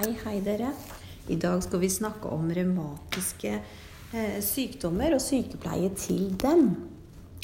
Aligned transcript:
Hei, 0.00 0.14
hei, 0.24 0.38
dere. 0.40 0.70
I 1.28 1.36
dag 1.36 1.60
skal 1.60 1.82
vi 1.82 1.88
snakke 1.92 2.30
om 2.32 2.46
revmatiske 2.56 3.50
eh, 3.52 4.38
sykdommer 4.40 5.12
og 5.12 5.20
sykepleie 5.20 5.90
til 5.92 6.30
dem. 6.40 6.70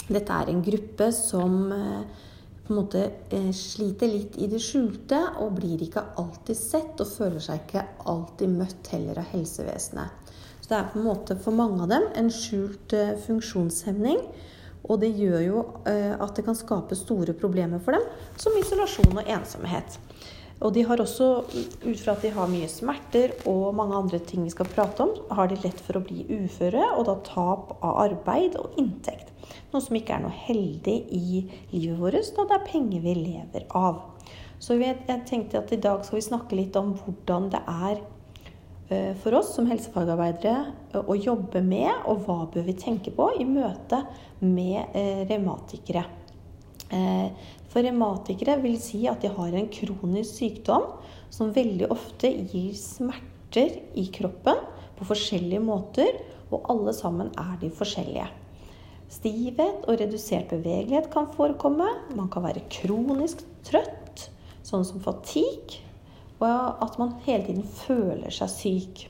Dette 0.07 0.39
er 0.39 0.49
en 0.49 0.63
gruppe 0.65 1.11
som 1.13 1.59
eh, 1.77 2.23
på 2.65 2.73
en 2.73 2.79
måte 2.79 3.03
eh, 3.29 3.51
sliter 3.53 4.09
litt 4.09 4.41
i 4.41 4.49
det 4.49 4.63
skjulte 4.65 5.21
og 5.45 5.59
blir 5.59 5.85
ikke 5.85 6.07
alltid 6.23 6.57
sett 6.57 7.05
og 7.05 7.13
føler 7.13 7.45
seg 7.45 7.61
ikke 7.67 7.85
alltid 8.09 8.57
møtt 8.57 8.93
heller 8.95 9.21
av 9.21 9.29
helsevesenet. 9.35 10.33
Så 10.63 10.73
det 10.73 10.81
er 10.81 10.91
på 10.95 11.03
en 11.03 11.09
måte 11.11 11.37
for 11.37 11.61
mange 11.61 11.85
av 11.85 11.93
dem 11.93 12.09
en 12.17 12.33
skjult 12.33 12.97
eh, 12.97 13.19
funksjonshemning. 13.29 14.25
Og 14.89 15.05
det 15.05 15.13
gjør 15.13 15.41
jo 15.45 15.69
eh, 15.93 16.17
at 16.17 16.33
det 16.41 16.49
kan 16.49 16.57
skape 16.57 16.97
store 16.97 17.37
problemer 17.37 17.85
for 17.85 18.01
dem, 18.01 18.09
som 18.41 18.57
isolasjon 18.57 19.13
og 19.13 19.29
ensomhet. 19.29 20.01
Og 20.65 20.73
de 20.73 20.87
har 20.89 21.01
også, 21.03 21.27
ut 21.85 22.01
fra 22.01 22.15
at 22.15 22.23
de 22.25 22.33
har 22.33 22.49
mye 22.49 22.69
smerter 22.71 23.35
og 23.49 23.75
mange 23.77 23.97
andre 23.99 24.21
ting 24.25 24.47
vi 24.47 24.55
skal 24.55 24.69
prate 24.73 25.05
om, 25.05 25.13
har 25.37 25.51
de 25.51 25.59
lett 25.61 25.81
for 25.85 25.99
å 25.99 26.05
bli 26.07 26.25
uføre 26.33 26.95
og 26.95 27.05
da 27.11 27.17
tap 27.27 27.75
av 27.83 27.99
arbeid 28.07 28.57
og 28.61 28.79
inntekt. 28.81 29.35
Noe 29.73 29.85
som 29.85 29.99
ikke 29.99 30.17
er 30.17 30.25
noe 30.25 30.45
heldig 30.47 30.97
i 31.13 31.43
livet 31.75 32.01
vårt, 32.01 32.33
da 32.37 32.47
det 32.49 32.57
er 32.57 32.69
penger 32.71 33.05
vi 33.05 33.17
lever 33.21 33.67
av. 33.77 34.01
Så 34.59 34.79
jeg 34.81 34.97
tenkte 35.29 35.61
at 35.61 35.73
i 35.75 35.81
dag 35.81 36.05
skal 36.07 36.17
vi 36.17 36.25
snakke 36.25 36.57
litt 36.57 36.77
om 36.81 36.95
hvordan 36.97 37.51
det 37.53 37.61
er 37.69 37.99
eh, 38.89 39.13
for 39.21 39.37
oss 39.37 39.53
som 39.59 39.69
helsefagarbeidere 39.69 40.55
eh, 40.95 41.03
å 41.05 41.19
jobbe 41.19 41.61
med, 41.61 41.93
og 42.09 42.25
hva 42.25 42.47
bør 42.49 42.65
vi 42.71 42.79
tenke 42.81 43.13
på 43.13 43.29
i 43.37 43.45
møte 43.45 44.01
med 44.41 44.97
eh, 44.97 45.27
revmatikere. 45.29 46.07
For 47.77 47.85
revmatikere 47.85 48.55
vil 48.63 48.79
si 48.81 49.03
at 49.05 49.21
de 49.21 49.29
har 49.37 49.53
en 49.53 49.67
kronisk 49.69 50.39
sykdom 50.39 50.87
som 51.29 51.51
veldig 51.53 51.91
ofte 51.93 52.31
gir 52.49 52.71
smerter 52.73 53.75
i 54.01 54.07
kroppen 54.17 54.63
på 54.97 55.09
forskjellige 55.11 55.61
måter, 55.61 56.23
og 56.49 56.71
alle 56.73 56.95
sammen 56.97 57.29
er 57.37 57.59
de 57.61 57.69
forskjellige. 57.69 58.31
Stivhet 59.13 59.85
og 59.85 60.01
redusert 60.01 60.49
bevegelighet 60.55 61.11
kan 61.13 61.29
forekomme. 61.37 61.91
Man 62.17 62.33
kan 62.33 62.47
være 62.47 62.65
kronisk 62.73 63.45
trøtt, 63.69 64.31
sånn 64.65 64.89
som 64.89 65.05
fatigue, 65.05 65.85
og 66.41 66.81
at 66.81 66.97
man 66.97 67.19
hele 67.29 67.45
tiden 67.51 67.69
føler 67.85 68.33
seg 68.33 68.55
syk. 68.57 69.05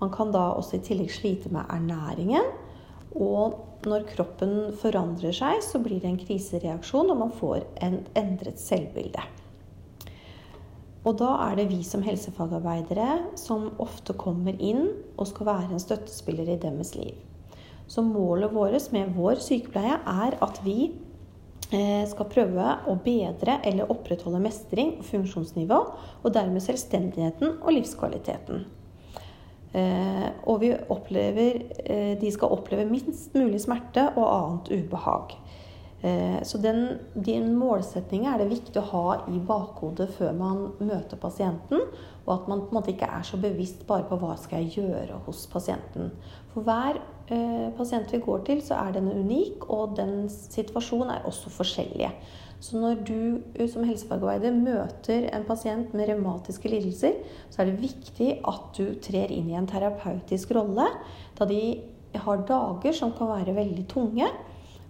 Man 0.00 0.08
kan 0.16 0.32
da 0.32 0.54
også 0.56 0.80
i 0.80 0.86
tillegg 0.88 1.12
slite 1.12 1.52
med 1.52 1.68
ernæringen, 1.68 2.48
og 3.14 3.86
når 3.86 4.06
kroppen 4.10 4.72
forandrer 4.80 5.34
seg, 5.36 5.60
så 5.62 5.78
blir 5.82 6.00
det 6.02 6.10
en 6.10 6.20
krisereaksjon, 6.20 7.12
og 7.12 7.20
man 7.20 7.32
får 7.38 7.62
en 7.84 8.00
endret 8.18 8.60
selvbilde. 8.60 9.22
Og 11.04 11.18
da 11.20 11.34
er 11.50 11.58
det 11.58 11.68
vi 11.68 11.82
som 11.84 12.02
helsefagarbeidere 12.04 13.36
som 13.36 13.68
ofte 13.82 14.16
kommer 14.16 14.56
inn 14.56 14.86
og 15.18 15.28
skal 15.28 15.50
være 15.50 15.74
en 15.74 15.82
støttespiller 15.82 16.54
i 16.54 16.60
deres 16.60 16.94
liv. 16.96 17.18
Så 17.86 18.00
målet 18.02 18.54
vårt 18.54 18.88
med 18.96 19.12
vår 19.12 19.42
sykepleie 19.44 19.98
er 20.00 20.38
at 20.42 20.60
vi 20.64 20.78
eh, 21.68 22.06
skal 22.08 22.30
prøve 22.32 22.70
å 22.88 22.96
bedre 23.04 23.58
eller 23.68 23.92
opprettholde 23.92 24.40
mestring 24.46 24.94
og 25.02 25.04
funksjonsnivå, 25.10 25.82
og 26.24 26.32
dermed 26.32 26.64
selvstendigheten 26.64 27.58
og 27.60 27.76
livskvaliteten. 27.76 28.64
Eh, 29.74 30.26
og 30.46 30.60
vi 30.62 30.70
opplever, 30.72 31.64
eh, 31.82 32.14
de 32.20 32.30
skal 32.30 32.52
oppleve 32.54 32.86
minst 32.86 33.34
mulig 33.34 33.60
smerte 33.64 34.06
og 34.14 34.28
annet 34.28 34.70
ubehag. 34.70 35.34
Eh, 36.04 36.42
så 36.42 36.58
den, 36.60 36.98
den 37.16 37.54
målsetning 37.56 38.26
er 38.28 38.36
det 38.36 38.50
viktig 38.50 38.76
å 38.76 38.88
ha 38.90 39.04
i 39.32 39.38
bakhodet 39.40 40.10
før 40.12 40.34
man 40.36 40.66
møter 40.84 41.16
pasienten. 41.16 41.80
Og 42.26 42.32
at 42.34 42.48
man 42.48 42.60
på 42.60 42.72
en 42.72 42.78
måte 42.78 42.92
ikke 42.92 43.08
er 43.08 43.24
så 43.24 43.40
bevisst 43.40 43.86
bare 43.88 44.04
på 44.08 44.18
hva 44.20 44.34
skal 44.40 44.64
jeg 44.64 44.84
gjøre 44.84 45.22
hos 45.24 45.46
pasienten. 45.48 46.12
For 46.52 46.66
hver 46.66 47.00
eh, 47.32 47.70
pasient 47.78 48.12
vi 48.12 48.20
går 48.24 48.44
til, 48.44 48.60
så 48.64 48.82
er 48.82 48.98
den 48.98 49.08
unik, 49.08 49.64
og 49.72 49.96
den 49.96 50.28
situasjonen 50.28 51.16
er 51.16 51.28
også 51.28 51.52
forskjellige. 51.56 52.12
Så 52.64 52.80
når 52.80 53.02
du 53.04 53.18
eh, 53.58 53.68
som 53.68 53.84
helsefagarbeider 53.84 54.54
møter 54.56 55.28
en 55.34 55.44
pasient 55.48 55.92
med 55.96 56.08
revmatiske 56.08 56.70
lidelser, 56.72 57.18
så 57.52 57.62
er 57.62 57.70
det 57.70 57.82
viktig 57.82 58.30
at 58.40 58.70
du 58.78 58.94
trer 59.04 59.32
inn 59.34 59.50
i 59.52 59.58
en 59.58 59.68
terapeutisk 59.68 60.54
rolle, 60.56 60.88
da 61.36 61.48
de 61.50 61.60
har 62.24 62.44
dager 62.48 62.96
som 62.96 63.12
kan 63.16 63.32
være 63.34 63.56
veldig 63.56 63.84
tunge. 63.90 64.30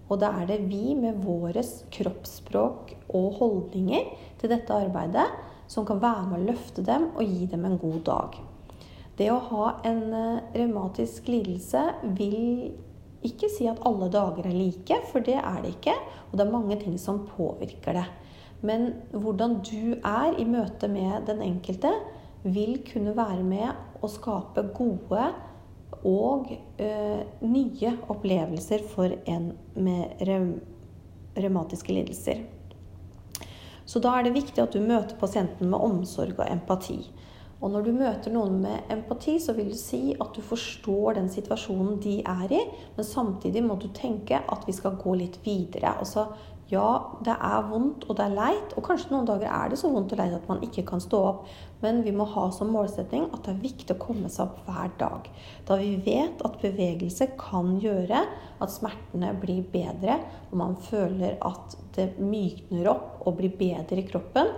Og 0.04 0.20
da 0.20 0.30
er 0.36 0.46
det 0.50 0.60
vi 0.68 0.92
med 0.98 1.22
våre 1.24 1.64
kroppsspråk 1.96 2.92
og 3.16 3.28
holdninger 3.40 4.10
til 4.40 4.52
dette 4.52 4.76
arbeidet 4.76 5.24
som 5.72 5.86
kan 5.88 6.02
være 6.02 6.26
med 6.28 6.42
å 6.42 6.48
løfte 6.52 6.84
dem 6.84 7.08
og 7.14 7.24
gi 7.24 7.48
dem 7.50 7.64
en 7.64 7.78
god 7.80 8.02
dag. 8.06 8.36
Det 9.18 9.30
å 9.32 9.40
ha 9.48 9.68
en 9.88 10.02
eh, 10.12 10.42
revmatisk 10.58 11.30
lidelse 11.32 11.86
vil 12.18 12.74
ikke 13.24 13.48
si 13.52 13.66
at 13.70 13.80
alle 13.88 14.10
dager 14.12 14.48
er 14.48 14.56
like, 14.56 14.98
for 15.10 15.24
det 15.24 15.38
er 15.40 15.62
det 15.64 15.74
ikke. 15.76 15.94
Og 16.30 16.38
det 16.38 16.46
er 16.46 16.52
mange 16.52 16.78
ting 16.80 16.98
som 17.00 17.24
påvirker 17.36 17.98
det. 17.98 18.04
Men 18.64 18.92
hvordan 19.12 19.58
du 19.64 19.96
er 20.00 20.38
i 20.40 20.46
møte 20.48 20.88
med 20.88 21.26
den 21.28 21.42
enkelte, 21.44 21.92
vil 22.44 22.78
kunne 22.84 23.16
være 23.16 23.42
med 23.44 24.02
å 24.04 24.08
skape 24.12 24.66
gode 24.76 25.26
og 26.04 26.50
ø, 26.52 26.88
nye 27.40 27.92
opplevelser 28.12 28.84
for 28.90 29.14
en 29.30 29.52
med 29.76 30.20
revmatiske 31.36 31.92
lidelser. 31.92 32.42
Så 33.84 34.00
da 34.00 34.14
er 34.16 34.26
det 34.26 34.36
viktig 34.36 34.60
at 34.60 34.76
du 34.76 34.80
møter 34.84 35.16
pasienten 35.20 35.70
med 35.72 35.80
omsorg 35.80 36.36
og 36.38 36.48
empati. 36.48 37.00
Og 37.64 37.70
når 37.72 37.86
du 37.86 37.94
møter 37.96 38.32
noen 38.34 38.58
med 38.60 38.90
empati, 38.92 39.38
så 39.40 39.54
vil 39.56 39.70
det 39.72 39.80
si 39.80 40.12
at 40.20 40.34
du 40.36 40.42
forstår 40.44 41.16
den 41.16 41.30
situasjonen 41.32 41.96
de 42.04 42.18
er 42.20 42.52
i, 42.52 42.60
men 42.98 43.06
samtidig 43.08 43.62
må 43.64 43.78
du 43.80 43.86
tenke 43.96 44.42
at 44.44 44.66
vi 44.68 44.74
skal 44.76 44.98
gå 45.00 45.14
litt 45.16 45.38
videre. 45.46 45.94
Altså, 45.96 46.26
ja, 46.68 46.88
det 47.24 47.32
er 47.34 47.64
vondt 47.68 48.04
og 48.08 48.16
det 48.18 48.24
er 48.24 48.36
leit, 48.36 48.74
og 48.76 48.84
kanskje 48.86 49.12
noen 49.12 49.28
dager 49.28 49.48
er 49.48 49.72
det 49.72 49.78
så 49.80 49.88
vondt 49.92 50.12
og 50.12 50.20
leit 50.20 50.36
at 50.36 50.46
man 50.48 50.62
ikke 50.64 50.84
kan 50.88 51.00
stå 51.00 51.20
opp, 51.30 51.48
men 51.84 52.02
vi 52.04 52.12
må 52.16 52.26
ha 52.34 52.46
som 52.56 52.72
målsetting 52.72 53.26
at 53.30 53.44
det 53.44 53.52
er 53.54 53.64
viktig 53.64 53.96
å 53.96 54.00
komme 54.00 54.30
seg 54.32 54.46
opp 54.46 54.62
hver 54.68 54.92
dag. 55.00 55.28
Da 55.68 55.76
vi 55.80 55.94
vet 56.04 56.44
at 56.44 56.60
bevegelse 56.60 57.30
kan 57.40 57.78
gjøre 57.80 58.24
at 58.64 58.76
smertene 58.76 59.34
blir 59.40 59.64
bedre, 59.72 60.20
og 60.50 60.60
man 60.60 60.76
føler 60.88 61.36
at 61.44 61.76
det 61.96 62.14
mykner 62.20 62.92
opp 62.92 63.26
og 63.28 63.40
blir 63.40 63.56
bedre 63.60 64.00
i 64.00 64.08
kroppen, 64.08 64.52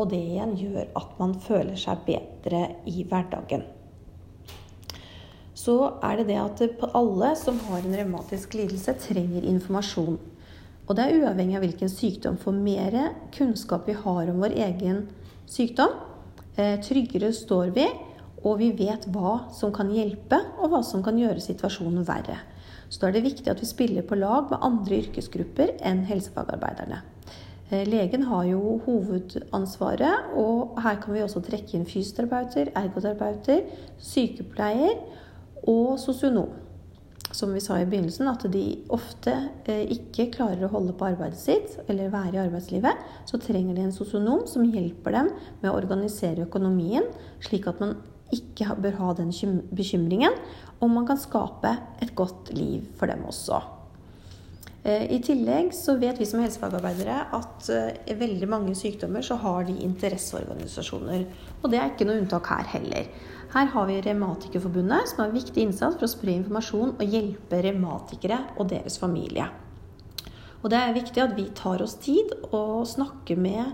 og 0.00 0.10
det 0.12 0.20
igjen 0.32 0.56
gjør 0.58 0.88
at 0.96 1.12
man 1.20 1.36
føler 1.44 1.76
seg 1.78 2.02
bedre 2.06 2.64
i 2.88 3.04
hverdagen. 3.04 3.66
Så 5.60 5.76
er 6.06 6.20
det 6.20 6.30
det 6.30 6.38
at 6.40 6.84
alle 6.96 7.34
som 7.36 7.58
har 7.66 7.84
en 7.84 7.96
revmatisk 7.98 8.54
lidelse, 8.56 8.94
trenger 9.02 9.44
informasjon. 9.44 10.16
Og 10.88 10.96
det 10.96 11.04
er 11.04 11.18
uavhengig 11.20 11.58
av 11.58 11.64
hvilken 11.66 11.90
sykdom. 11.92 12.38
For 12.40 12.56
mer 12.56 12.96
kunnskap 13.34 13.84
vi 13.86 13.94
har 13.98 14.30
om 14.30 14.40
vår 14.42 14.56
egen 14.64 15.04
sykdom, 15.50 15.92
eh, 16.56 16.80
tryggere 16.80 17.32
står 17.36 17.74
vi, 17.76 17.86
og 18.42 18.58
vi 18.58 18.72
vet 18.72 19.04
hva 19.12 19.52
som 19.52 19.72
kan 19.72 19.92
hjelpe, 19.92 20.40
og 20.58 20.72
hva 20.72 20.82
som 20.82 21.04
kan 21.04 21.18
gjøre 21.20 21.44
situasjonen 21.44 22.06
verre. 22.08 22.40
Så 22.88 23.00
da 23.00 23.08
er 23.08 23.12
det 23.18 23.28
viktig 23.28 23.50
at 23.52 23.60
vi 23.60 23.68
spiller 23.68 24.02
på 24.02 24.18
lag 24.18 24.48
med 24.50 24.64
andre 24.66 25.02
yrkesgrupper 25.04 25.76
enn 25.86 26.06
helsefagarbeiderne. 26.08 27.02
Eh, 27.70 27.86
legen 27.86 28.24
har 28.26 28.48
jo 28.48 28.80
hovedansvaret, 28.82 30.32
og 30.34 30.80
her 30.82 30.96
kan 30.98 31.14
vi 31.14 31.22
også 31.22 31.42
trekke 31.46 31.76
inn 31.78 31.86
fysioterapeuter, 31.86 32.72
ergoterapeuter, 32.74 33.62
sykepleier 34.02 34.98
og 35.70 35.94
sosionom. 36.02 36.50
Som 37.30 37.52
vi 37.54 37.62
sa 37.62 37.76
i 37.78 37.86
begynnelsen, 37.86 38.26
at 38.26 38.42
de 38.50 38.64
ofte 38.90 39.36
eh, 39.70 39.84
ikke 39.94 40.32
klarer 40.34 40.66
å 40.66 40.72
holde 40.72 40.96
på 40.98 41.12
arbeidet 41.12 41.38
sitt 41.38 41.78
eller 41.86 42.10
være 42.10 42.40
i 42.40 42.42
arbeidslivet. 42.42 43.06
Så 43.30 43.38
trenger 43.38 43.78
de 43.78 43.86
en 43.86 43.94
sosionom 43.94 44.48
som 44.50 44.66
hjelper 44.66 45.14
dem 45.14 45.30
med 45.60 45.70
å 45.70 45.76
organisere 45.78 46.48
økonomien, 46.48 47.06
slik 47.46 47.70
at 47.70 47.78
man 47.78 48.00
ikke 48.34 48.74
bør 48.82 48.98
ha 48.98 49.14
den 49.20 49.30
bekymringen, 49.70 50.34
og 50.82 50.90
man 50.90 51.06
kan 51.06 51.18
skape 51.22 51.76
et 52.02 52.16
godt 52.18 52.50
liv 52.50 52.82
for 52.98 53.10
dem 53.10 53.22
også. 53.30 53.62
Eh, 54.82 55.10
I 55.12 55.18
tillegg 55.20 55.74
så 55.76 55.96
vet 56.00 56.20
vi 56.20 56.26
som 56.28 56.40
helsefagarbeidere 56.40 57.16
at 57.36 57.68
eh, 57.72 57.90
i 58.08 58.16
veldig 58.16 58.48
mange 58.48 58.76
sykdommer 58.78 59.24
så 59.24 59.36
har 59.42 59.66
de 59.68 59.76
interesseorganisasjoner. 59.84 61.26
Og 61.60 61.72
det 61.72 61.80
er 61.80 61.92
ikke 61.92 62.06
noe 62.08 62.22
unntak 62.22 62.48
her 62.48 62.70
heller. 62.78 63.10
Her 63.50 63.72
har 63.74 63.88
vi 63.90 63.98
Revmatikerforbundet, 64.06 65.10
som 65.10 65.20
har 65.20 65.28
en 65.28 65.36
viktig 65.36 65.66
innsats 65.66 65.98
for 65.98 66.06
å 66.06 66.12
spre 66.12 66.36
informasjon 66.38 66.94
og 66.94 67.16
hjelpe 67.16 67.60
revmatikere 67.66 68.44
og 68.56 68.70
deres 68.72 68.96
familie. 69.02 69.50
Og 70.60 70.70
det 70.72 70.80
er 70.80 70.96
viktig 70.96 71.24
at 71.24 71.36
vi 71.36 71.48
tar 71.56 71.82
oss 71.84 71.96
tid 72.00 72.32
og 72.50 72.86
snakker 72.88 73.36
med 73.40 73.72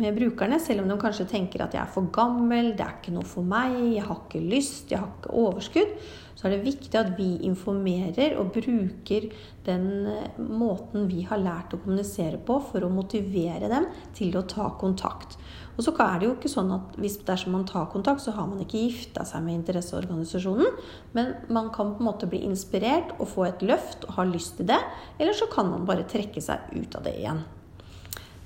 med 0.00 0.16
brukerne, 0.16 0.56
selv 0.60 0.82
om 0.82 0.88
de 0.88 0.96
kanskje 1.00 1.28
tenker 1.28 1.64
at 1.64 1.74
jeg 1.76 1.82
er 1.82 1.92
for 1.92 2.08
gammel, 2.14 2.72
det 2.76 2.84
er 2.84 2.98
ikke 2.98 3.12
noe 3.12 3.28
for 3.28 3.44
meg, 3.44 3.74
jeg 3.92 4.06
har 4.06 4.22
ikke 4.24 4.40
lyst, 4.40 4.92
jeg 4.92 5.02
har 5.02 5.10
ikke 5.18 5.34
overskudd, 5.42 5.96
så 6.32 6.48
er 6.48 6.54
det 6.54 6.64
viktig 6.64 6.96
at 6.96 7.10
vi 7.18 7.28
informerer 7.46 8.38
og 8.40 8.54
bruker 8.54 9.28
den 9.66 9.84
eh, 10.08 10.40
måten 10.40 11.04
vi 11.10 11.26
har 11.28 11.38
lært 11.38 11.76
å 11.76 11.82
kommunisere 11.82 12.40
på, 12.40 12.56
for 12.70 12.82
å 12.82 12.90
motivere 12.92 13.68
dem 13.70 13.86
til 14.16 14.38
å 14.40 14.46
ta 14.48 14.70
kontakt. 14.80 15.36
Og 15.76 15.84
så 15.84 15.94
er 16.04 16.18
det 16.18 16.28
jo 16.28 16.34
ikke 16.34 16.52
sånn 16.52 16.72
at 16.74 16.98
hvis 17.00 17.20
dersom 17.28 17.54
man 17.56 17.68
tar 17.68 17.86
kontakt, 17.92 18.24
så 18.24 18.34
har 18.36 18.48
man 18.48 18.64
ikke 18.64 18.80
gifta 18.80 19.24
seg 19.28 19.44
med 19.44 19.60
interesseorganisasjonen, 19.60 20.82
men 21.16 21.34
man 21.52 21.70
kan 21.72 21.94
på 21.94 22.02
en 22.02 22.10
måte 22.10 22.28
bli 22.32 22.42
inspirert 22.48 23.14
og 23.18 23.28
få 23.36 23.48
et 23.48 23.64
løft 23.64 24.08
og 24.08 24.16
ha 24.18 24.28
lyst 24.28 24.58
til 24.58 24.72
det, 24.72 24.80
eller 25.20 25.36
så 25.36 25.52
kan 25.52 25.68
man 25.72 25.88
bare 25.88 26.08
trekke 26.08 26.44
seg 26.44 26.72
ut 26.74 26.96
av 26.96 27.04
det 27.06 27.20
igjen. 27.20 27.44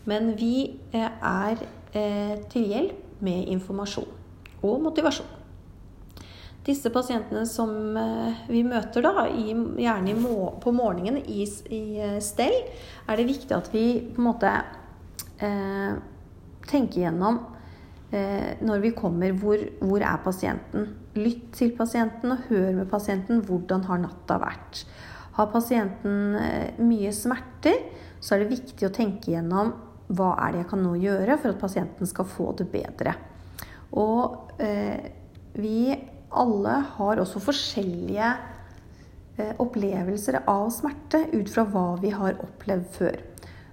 Men 0.06 0.34
vi 0.38 0.78
eh, 0.94 1.08
er 1.10 1.64
eh, 1.94 2.36
til 2.50 2.70
hjelp 2.70 3.22
med 3.26 3.50
informasjon 3.54 4.12
og 4.66 4.78
motivasjon. 4.84 5.32
Disse 6.66 6.90
pasientene 6.94 7.44
som 7.46 7.72
eh, 7.98 8.44
vi 8.50 8.62
møter, 8.66 9.02
da, 9.06 9.26
gjerne 9.30 10.14
på 10.62 10.74
morgenen 10.74 11.18
i, 11.26 11.46
stell, 12.22 12.56
er 13.06 13.18
det 13.18 13.28
viktig 13.28 13.54
at 13.56 13.70
vi 13.74 13.86
på 14.14 14.22
en 14.22 14.30
måte 14.30 14.56
tenker 16.66 17.02
gjennom 17.02 17.42
når 18.08 18.78
vi 18.80 18.92
kommer, 18.96 19.34
hvor, 19.36 19.60
hvor, 19.82 20.00
er 20.00 20.22
pasienten? 20.24 20.86
Lytt 21.18 21.50
til 21.58 21.74
pasienten 21.76 22.32
og 22.32 22.46
hør 22.48 22.70
med 22.78 22.88
pasienten 22.88 23.42
hvordan 23.44 23.84
har 23.84 24.00
natta 24.00 24.38
vært. 24.40 24.86
Har 25.36 25.50
pasienten 25.52 26.38
mye 26.80 27.12
smerter, 27.12 27.82
så 28.16 28.32
er 28.32 28.46
det 28.46 28.54
viktig 28.54 28.88
å 28.88 28.94
tenke 28.96 29.34
gjennom 29.34 29.74
hva 30.08 30.32
er 30.42 30.52
det 30.54 30.62
jeg 30.62 30.70
kan 30.70 30.84
nå 30.84 30.94
gjøre 31.02 31.38
for 31.40 31.52
at 31.52 31.62
pasienten 31.62 32.08
skal 32.08 32.28
få 32.30 32.50
det 32.58 32.68
bedre. 32.70 33.14
Og 33.98 34.52
eh, 34.62 35.08
vi 35.56 35.94
alle 36.36 36.74
har 36.96 37.22
også 37.22 37.42
forskjellige 37.42 38.28
eh, 39.38 39.54
opplevelser 39.62 40.42
av 40.44 40.68
smerte 40.74 41.24
ut 41.32 41.50
fra 41.50 41.64
hva 41.70 41.86
vi 42.02 42.12
har 42.14 42.38
opplevd 42.44 42.90
før. 42.98 43.18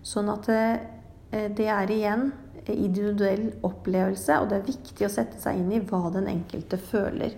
Sånn 0.06 0.32
at 0.34 0.50
eh, 0.54 1.50
det 1.54 1.68
er 1.70 1.92
igjen 1.92 2.32
individuell 2.70 3.50
opplevelse, 3.66 4.38
og 4.40 4.50
det 4.50 4.60
er 4.60 4.70
viktig 4.70 5.08
å 5.08 5.12
sette 5.12 5.42
seg 5.42 5.60
inn 5.60 5.74
i 5.76 5.84
hva 5.84 6.08
den 6.14 6.30
enkelte 6.32 6.80
føler. 6.80 7.36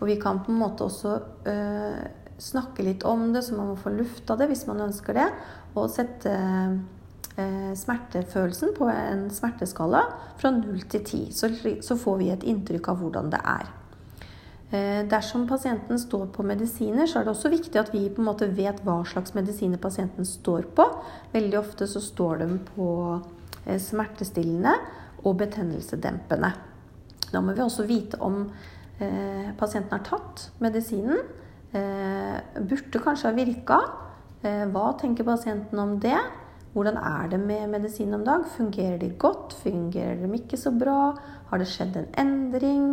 Og 0.00 0.08
vi 0.10 0.16
kan 0.20 0.40
på 0.42 0.50
en 0.50 0.58
måte 0.58 0.88
også 0.88 1.12
øh, 1.46 2.00
snakke 2.42 2.82
litt 2.82 3.04
om 3.06 3.28
det, 3.36 3.44
så 3.46 3.54
man 3.54 3.70
må 3.70 3.76
få 3.78 3.92
lufta 3.94 4.34
det 4.40 4.48
hvis 4.50 4.64
man 4.66 4.82
ønsker 4.88 5.14
det, 5.20 5.28
og 5.78 5.92
sette 5.94 6.32
Eh, 6.34 6.74
smertefølelsen 7.34 8.76
på 8.76 8.86
en 8.86 9.24
smerteskala 9.34 10.04
fra 10.38 10.52
0 10.54 10.84
til 10.92 11.00
10. 11.02 11.80
Så, 11.82 11.96
får 11.98 12.20
vi 12.20 12.28
et 12.30 12.44
inntrykk 12.46 12.92
av 12.92 13.00
hvordan 13.02 13.32
det 13.32 13.40
er. 13.42 13.72
Eh, 14.74 15.00
dersom 15.10 15.46
pasienten 15.46 15.98
står 16.00 16.28
på 16.34 16.44
medisiner, 16.46 17.06
så 17.06 17.20
er 17.20 17.26
det 17.26 17.34
også 17.34 17.50
viktig 17.52 17.78
at 17.78 17.92
vi 17.94 18.08
på 18.08 18.22
en 18.22 18.28
måte 18.30 18.48
vet 18.56 18.80
hva 18.86 19.00
slags 19.06 19.34
medisiner 19.36 19.82
pasienten 19.82 20.26
står 20.26 20.66
på. 20.74 20.86
Veldig 21.34 21.58
ofte 21.60 21.88
så 21.90 22.02
står 22.02 22.42
de 22.42 22.48
på 22.72 22.88
eh, 23.66 23.78
smertestillende 23.78 24.74
og 25.24 25.36
betennelsedempende. 25.42 26.52
Da 27.30 27.42
må 27.42 27.54
vi 27.54 27.64
også 27.64 27.86
vite 27.86 28.18
om 28.22 28.44
eh, 28.98 29.50
pasienten 29.58 29.94
har 29.94 30.06
tatt 30.06 30.48
medisinen. 30.64 31.22
Eh, 31.74 32.38
burde 32.58 33.02
kanskje 33.04 33.30
ha 33.30 33.36
virka. 33.36 33.78
Eh, 34.42 34.64
hva 34.70 34.90
tenker 35.00 35.26
pasienten 35.28 35.78
om 35.82 35.98
det? 36.02 36.18
Hvordan 36.74 36.96
er 36.98 37.28
det 37.30 37.38
med 37.38 37.68
medisin 37.70 38.14
om 38.16 38.24
dag? 38.26 38.42
Fungerer 38.50 38.98
de 38.98 39.12
godt? 39.14 39.54
Fungerer 39.62 40.18
de 40.18 40.30
ikke 40.34 40.58
så 40.58 40.72
bra? 40.74 41.14
Har 41.46 41.60
det 41.62 41.68
skjedd 41.70 41.94
en 42.00 42.08
endring? 42.18 42.88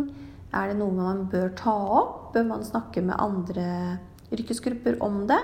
Er 0.54 0.70
det 0.70 0.76
noe 0.78 0.94
man 0.94 1.24
bør 1.32 1.50
ta 1.58 1.74
opp? 1.98 2.28
Bør 2.36 2.46
man 2.46 2.62
snakke 2.62 3.02
med 3.02 3.18
andre 3.18 3.98
yrkesgrupper 4.30 5.00
om 5.02 5.24
det? 5.26 5.40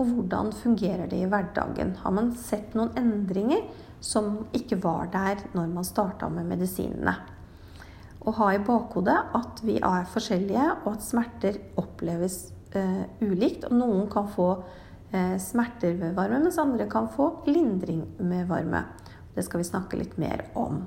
Og 0.00 0.08
hvordan 0.08 0.54
fungerer 0.56 1.04
det 1.10 1.20
i 1.20 1.28
hverdagen? 1.28 1.92
Har 2.00 2.16
man 2.16 2.32
sett 2.32 2.72
noen 2.78 2.96
endringer 2.96 3.66
som 4.00 4.46
ikke 4.56 4.80
var 4.80 5.12
der 5.12 5.44
når 5.52 5.68
man 5.74 5.84
starta 5.84 6.32
med 6.32 6.48
medisinene? 6.48 7.12
Å 8.24 8.34
ha 8.38 8.52
i 8.54 8.62
bakhodet 8.64 9.18
at 9.36 9.60
vi 9.66 9.76
er 9.82 10.08
forskjellige, 10.08 10.68
og 10.86 10.94
at 10.94 11.04
smerter 11.04 11.60
oppleves 11.76 12.46
eh, 12.72 13.04
ulikt. 13.20 13.66
Og 13.68 13.76
noen 13.76 14.08
kan 14.08 14.32
få 14.32 14.54
smerter 15.40 15.96
ved 16.00 16.14
varme, 16.16 16.38
mens 16.40 16.58
andre 16.60 16.86
kan 16.90 17.08
få 17.12 17.28
lindring 17.46 18.04
med 18.24 18.46
varme. 18.48 18.84
Det 19.34 19.44
skal 19.44 19.62
vi 19.62 19.68
snakke 19.68 19.98
litt 20.00 20.18
mer 20.20 20.46
om. 20.58 20.82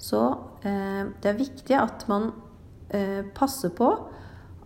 Så 0.00 0.20
eh, 0.66 1.06
det 1.20 1.30
er 1.30 1.38
viktig 1.38 1.76
at 1.76 2.06
man 2.10 2.30
eh, 2.88 3.22
passer 3.36 3.72
på 3.76 3.90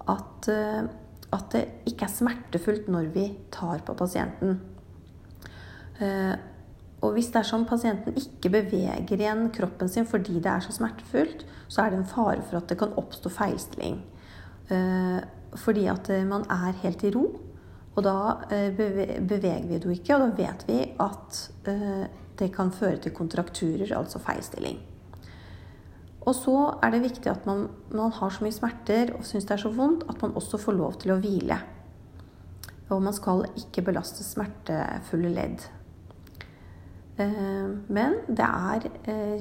at, 0.04 0.48
at 0.48 1.46
det 1.54 1.62
ikke 1.88 2.04
er 2.04 2.12
smertefullt 2.12 2.88
når 2.92 3.08
vi 3.14 3.28
tar 3.54 3.80
på 3.86 3.94
pasienten. 3.96 4.58
Og 7.00 7.14
hvis 7.14 7.30
det 7.32 7.38
er 7.40 7.48
sånn 7.48 7.64
pasienten 7.64 8.16
ikke 8.20 8.50
beveger 8.52 9.16
igjen 9.16 9.46
kroppen 9.54 9.88
sin 9.88 10.04
fordi 10.08 10.42
det 10.44 10.50
er 10.50 10.64
så 10.64 10.74
smertefullt, 10.76 11.46
så 11.72 11.84
er 11.84 11.94
det 11.94 12.02
en 12.02 12.10
fare 12.10 12.42
for 12.42 12.58
at 12.58 12.68
det 12.68 12.76
kan 12.82 12.92
oppstå 13.00 13.32
feilstilling. 13.32 13.96
Fordi 15.64 15.86
at 15.88 16.10
man 16.28 16.44
er 16.52 16.76
helt 16.82 17.06
i 17.08 17.14
ro. 17.14 17.24
Og 17.94 18.02
da 18.02 18.16
eh, 18.50 18.72
beveger 18.74 19.68
vi 19.68 19.78
det 19.78 19.98
ikke, 19.98 20.16
og 20.16 20.24
da 20.24 20.30
vet 20.38 20.64
vi 20.66 20.80
at 21.02 21.38
eh, 21.70 22.06
det 22.38 22.50
kan 22.54 22.72
føre 22.74 22.98
til 23.04 23.14
kontrakturer, 23.14 23.92
altså 23.94 24.18
feilstilling. 24.22 24.80
Og 26.24 26.34
så 26.34 26.56
er 26.82 26.94
det 26.94 27.04
viktig 27.04 27.30
at 27.30 27.46
man, 27.46 27.68
man 27.92 28.12
har 28.16 28.32
så 28.32 28.42
mye 28.42 28.56
smerter 28.56 29.12
og 29.14 29.26
syns 29.28 29.46
det 29.46 29.58
er 29.58 29.62
så 29.62 29.70
vondt, 29.76 30.06
at 30.08 30.22
man 30.24 30.34
også 30.34 30.58
får 30.58 30.78
lov 30.78 30.98
til 31.02 31.14
å 31.14 31.20
hvile. 31.20 31.60
Og 32.90 33.00
man 33.04 33.14
skal 33.16 33.44
ikke 33.60 33.84
belaste 33.86 34.24
smertefulle 34.26 35.30
ledd. 35.36 35.66
Eh, 37.20 37.68
men 37.94 38.18
det 38.26 38.48
er 38.48 38.88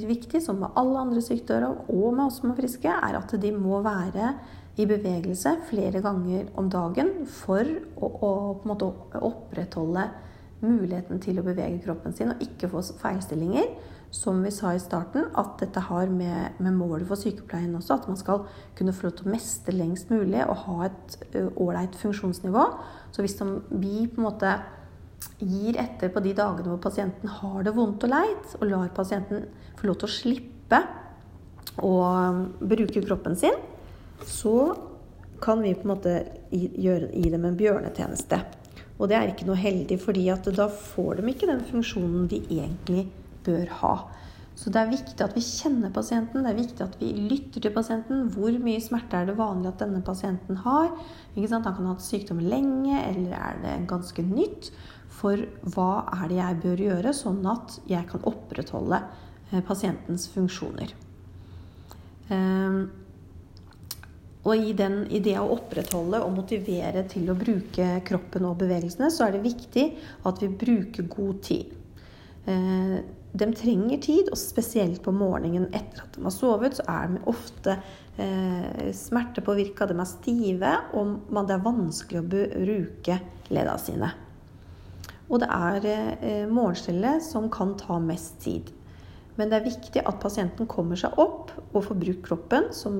viktig, 0.06 0.44
som 0.46 0.62
med 0.62 0.78
alle 0.78 1.08
andre 1.08 1.24
sykdommer 1.26 1.88
og 1.88 2.12
med 2.12 2.28
oss 2.28 2.44
som 2.44 2.52
er 2.52 2.60
friske, 2.60 2.94
er 2.94 3.18
at 3.18 3.34
de 3.42 3.56
må 3.56 3.82
være 3.82 4.36
i 4.80 4.86
bevegelse 4.90 5.58
flere 5.70 6.02
ganger 6.02 6.48
om 6.58 6.70
dagen 6.72 7.12
for 7.30 7.68
å, 7.96 8.10
å 8.10 8.31
måte, 8.66 8.90
opprettholde 9.22 10.08
muligheten 10.64 11.20
til 11.22 11.40
å 11.40 11.46
bevege 11.46 11.81
kroppen 11.84 12.16
sin 12.16 12.31
og 12.34 12.42
ikke 12.44 12.72
få 12.72 12.81
feilstillinger. 13.02 13.68
Som 14.14 14.44
vi 14.46 14.52
sa 14.54 14.75
i 14.75 14.81
starten, 14.81 15.25
at 15.42 15.56
dette 15.58 15.81
har 15.88 16.12
med, 16.14 16.60
med 16.62 16.75
målet 16.78 17.08
for 17.10 17.18
sykepleien 17.18 17.74
også. 17.80 17.96
At 17.98 18.10
man 18.12 18.20
skal 18.20 18.44
kunne 18.78 18.94
få 18.94 19.08
lov 19.08 19.16
til 19.18 19.25
å 19.25 19.34
mestre 19.34 19.74
lengst 19.74 20.12
mulig 20.14 20.44
og 20.46 20.60
ha 20.68 20.75
et 20.86 21.16
ålreit 21.58 21.98
funksjonsnivå. 21.98 22.68
Så 23.10 23.25
hvis 23.25 23.40
vi 23.42 24.06
på 24.06 24.22
en 24.22 24.28
måte 24.28 24.54
gir 25.42 25.80
etter 25.81 26.14
på 26.14 26.22
de 26.22 26.36
dagene 26.38 26.70
hvor 26.70 26.81
pasienten 26.84 27.31
har 27.40 27.66
det 27.66 27.74
vondt 27.74 28.06
og 28.06 28.14
leit, 28.14 28.54
og 28.60 28.70
lar 28.70 28.94
pasienten 28.94 29.48
få 29.80 29.90
lov 29.90 29.98
til 30.02 30.10
å 30.10 30.14
slippe 30.20 30.81
å 31.81 31.94
bruke 32.62 33.02
kroppen 33.02 33.38
sin, 33.40 33.58
så 34.27 34.58
kan 35.44 35.62
vi 35.63 35.74
på 35.75 35.88
en 35.88 35.94
måte 35.94 36.18
gjøre, 36.51 37.10
gi 37.12 37.32
dem 37.34 37.48
en 37.48 37.60
bjørnetjeneste. 37.60 38.39
Og 39.01 39.10
det 39.10 39.18
er 39.18 39.32
ikke 39.32 39.48
noe 39.50 39.60
heldig, 39.60 39.98
fordi 40.00 40.27
da 40.56 40.68
får 40.72 41.20
de 41.20 41.32
ikke 41.34 41.50
den 41.50 41.63
funksjonen 41.68 42.27
de 42.32 42.39
egentlig 42.46 43.08
bør 43.44 43.72
ha. 43.82 43.96
Så 44.56 44.70
det 44.70 44.80
er 44.80 44.92
viktig 44.92 45.24
at 45.25 45.34
vi 45.34 45.42
kjenner 45.42 45.92
pasienten, 45.94 46.46
det 46.46 46.51
er 46.51 46.60
viktig 46.60 46.84
at 46.86 46.96
vi 47.00 47.10
lytter 47.18 47.63
til 47.63 47.74
pasienten. 47.74 48.27
Hvor 48.36 48.53
mye 48.62 48.82
smerte 48.84 49.18
er 49.18 49.27
det 49.27 49.38
vanlig 49.39 49.72
at 49.72 49.82
denne 49.82 50.03
pasienten 50.06 50.60
har? 50.62 50.92
Han 51.36 51.48
kan 51.50 51.80
ha 51.82 51.88
hatt 51.89 52.06
sykdom 52.06 52.39
lenge, 52.46 52.94
eller 53.01 53.34
er 53.34 53.62
det 53.63 53.77
ganske 53.89 54.24
nytt? 54.27 54.70
For 55.13 55.42
hva 55.74 56.06
er 56.20 56.30
det 56.30 56.38
jeg 56.38 56.62
bør 56.63 56.84
gjøre, 56.88 57.15
sånn 57.18 57.42
at 57.50 57.80
jeg 57.89 58.06
kan 58.12 58.24
opprettholde 58.30 59.01
eh, 59.51 59.63
pasientens 59.65 60.30
funksjoner? 60.34 60.94
Um, 62.30 62.86
og 64.44 64.60
i, 64.60 64.74
den, 64.76 65.06
i, 65.08 65.22
det 65.24 65.38
å 65.40 65.48
opprettholde 65.56 66.20
og 66.24 66.34
motivere 66.36 67.06
til 67.08 67.30
å 67.32 67.38
bruke 67.40 68.02
kroppen 68.08 68.48
og 68.50 68.58
bevegelsene, 68.60 69.08
så 69.14 69.28
er 69.28 69.38
det 69.38 69.46
viktig 69.46 69.86
at 70.28 70.42
vi 70.44 70.50
bruker 70.52 71.08
god 71.08 71.38
tid. 71.48 71.72
Eh, 72.52 72.98
de 73.34 73.48
trenger 73.58 74.02
tid, 74.04 74.28
og 74.30 74.38
spesielt 74.38 75.00
på 75.02 75.14
morgenen 75.16 75.70
etter 75.74 76.04
at 76.04 76.18
de 76.18 76.26
har 76.26 76.34
sovet, 76.36 76.76
så 76.78 76.84
er 76.92 77.14
de 77.14 77.22
ofte 77.32 77.78
eh, 78.20 78.92
smertepåvirka, 78.94 79.88
de 79.90 79.96
er 79.98 80.12
stive, 80.12 80.74
og 80.94 81.40
det 81.40 81.56
er 81.56 81.64
vanskelig 81.64 82.22
å 82.22 82.28
bruke 82.28 83.18
leddene 83.48 83.80
sine. 83.82 84.12
Og 85.32 85.40
det 85.42 85.50
er 85.56 85.88
eh, 85.88 86.46
morgenstellet 86.52 87.24
som 87.26 87.48
kan 87.50 87.74
ta 87.80 87.98
mest 88.04 88.38
tid. 88.44 88.70
Men 89.40 89.50
det 89.50 89.58
er 89.58 89.72
viktig 89.72 90.04
at 90.04 90.20
pasienten 90.22 90.70
kommer 90.70 91.00
seg 91.00 91.16
opp 91.18 91.56
og 91.72 91.88
får 91.88 91.98
brukt 92.04 92.28
kroppen 92.28 92.70
som 92.76 93.00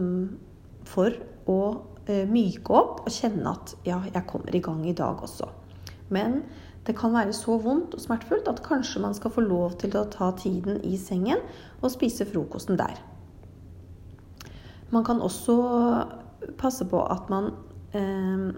for 0.90 1.16
å 1.50 1.60
eh, 2.08 2.24
myke 2.30 2.74
opp 2.74 3.04
og 3.06 3.14
kjenne 3.14 3.56
at 3.56 3.76
ja, 3.88 4.02
jeg 4.08 4.28
kommer 4.30 4.56
i 4.56 4.64
gang 4.64 4.84
i 4.88 4.96
dag 4.98 5.24
også. 5.24 5.50
Men 6.14 6.42
det 6.88 6.98
kan 7.00 7.16
være 7.16 7.34
så 7.36 7.56
vondt 7.64 7.96
og 7.96 8.04
smertefullt 8.04 8.50
at 8.52 8.64
kanskje 8.66 9.02
man 9.04 9.16
skal 9.16 9.32
få 9.32 9.46
lov 9.46 9.78
til 9.82 9.96
å 9.96 10.08
ta 10.12 10.32
tiden 10.36 10.82
i 10.84 10.98
sengen 11.00 11.40
og 11.80 11.94
spise 11.94 12.28
frokosten 12.28 12.80
der. 12.80 13.00
Man 14.92 15.06
kan 15.08 15.24
også 15.24 15.56
passe 16.60 16.86
på 16.86 17.00
at 17.08 17.32
man 17.32 17.54
eh, 17.96 18.52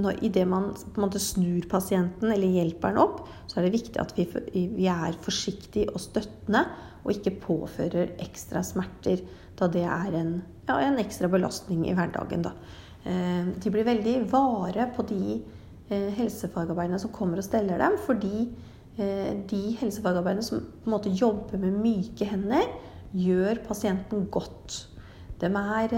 når, 0.00 0.22
det 0.32 0.44
man 0.48 0.70
på 0.72 0.96
en 0.96 1.04
måte 1.04 1.20
snur 1.20 1.66
pasienten 1.68 2.32
eller 2.32 2.48
hjelper 2.48 2.94
den 2.94 3.02
opp, 3.02 3.26
så 3.46 3.58
er 3.58 3.66
det 3.66 3.74
viktig 3.74 4.00
at 4.00 4.14
vi, 4.16 4.24
vi 4.72 4.88
er 4.88 5.18
forsiktige 5.20 5.92
og 5.92 6.00
støttende 6.00 6.64
og 7.02 7.12
ikke 7.12 7.34
påfører 7.42 8.14
ekstra 8.22 8.62
smerter, 8.64 9.20
da 9.58 9.68
det 9.70 9.82
er 9.84 10.14
en, 10.16 10.36
ja, 10.68 10.78
en 10.80 11.00
ekstra 11.02 11.28
belastning 11.28 11.84
i 11.88 11.96
hverdagen. 11.96 12.44
Da. 12.46 12.54
Eh, 13.04 13.50
de 13.58 13.72
blir 13.74 13.86
veldig 13.86 14.14
vare 14.30 14.86
på 14.96 15.04
de 15.10 15.40
eh, 15.90 16.08
helsefagarbeiderne 16.16 17.00
som 17.02 17.12
kommer 17.14 17.42
og 17.42 17.46
steller 17.46 17.82
dem, 17.82 17.98
fordi 18.06 18.46
eh, 18.96 19.34
de 19.50 19.62
helsefagarbeiderne 19.82 20.46
som 20.46 20.62
på 20.62 20.88
en 20.88 20.94
måte 20.94 21.12
jobber 21.12 21.60
med 21.60 21.76
myke 21.82 22.28
hender, 22.30 22.70
gjør 23.12 23.60
pasienten 23.66 24.24
godt. 24.32 24.86
De 25.42 25.50
er 25.50 25.92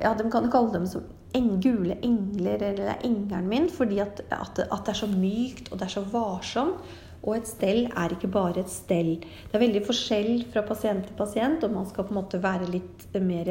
ja, 0.00 0.14
De 0.16 0.24
kan 0.32 0.48
kalle 0.50 0.72
dem 0.72 0.86
som 0.88 1.04
eng, 1.36 1.52
gule 1.62 1.96
engler 2.06 2.62
eller 2.70 3.04
engelen 3.06 3.48
min, 3.50 3.68
fordi 3.72 4.00
at, 4.02 4.22
at, 4.30 4.62
at, 4.66 4.82
det 4.86 4.94
er 4.94 5.00
så 5.02 5.08
mykt 5.10 5.70
og 5.70 5.80
det 5.80 5.88
er 5.88 5.96
så 5.98 6.04
varsomt. 6.12 6.92
Og 7.20 7.34
et 7.36 7.48
stell 7.50 7.82
er 8.00 8.14
ikke 8.14 8.30
bare 8.32 8.62
et 8.62 8.70
stell. 8.72 9.18
Det 9.20 9.52
er 9.52 9.60
veldig 9.60 9.82
forskjell 9.84 10.46
fra 10.54 10.62
pasient 10.64 11.04
til 11.04 11.18
pasient 11.18 11.66
om 11.66 11.74
man 11.76 11.88
skal 11.90 12.06
på 12.08 12.14
en 12.14 12.20
måte 12.22 12.40
være 12.40 12.70
litt 12.72 13.04
mer 13.20 13.50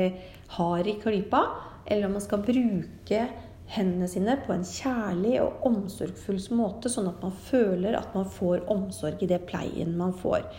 hard 0.55 0.89
i 0.89 0.95
klypa, 0.97 1.43
eller 1.85 2.07
om 2.07 2.17
man 2.17 2.25
skal 2.25 2.41
bruke 2.47 3.21
hendene 3.69 4.09
sine 4.09 4.39
på 4.41 4.55
en 4.55 4.65
kjærlig 4.65 5.35
og 5.43 5.61
omsorgsfull 5.69 6.41
måte, 6.57 6.89
sånn 6.89 7.11
at 7.11 7.21
man 7.21 7.37
føler 7.45 7.99
at 7.99 8.17
man 8.17 8.25
får 8.25 8.65
omsorg 8.73 9.21
i 9.21 9.29
det 9.29 9.43
pleien 9.49 9.93
man 10.01 10.17
får. 10.17 10.49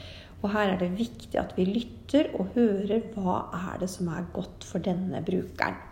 Og 0.40 0.52
her 0.54 0.70
er 0.70 0.80
det 0.80 0.94
viktig 0.96 1.34
at 1.40 1.56
vi 1.58 1.66
lytter 1.66 2.30
og 2.38 2.54
hører 2.54 3.10
hva 3.16 3.42
er 3.58 3.82
det 3.82 3.90
som 3.90 4.08
er 4.14 4.30
godt 4.32 4.64
for 4.64 4.82
denne 4.86 5.20
brukeren. 5.26 5.89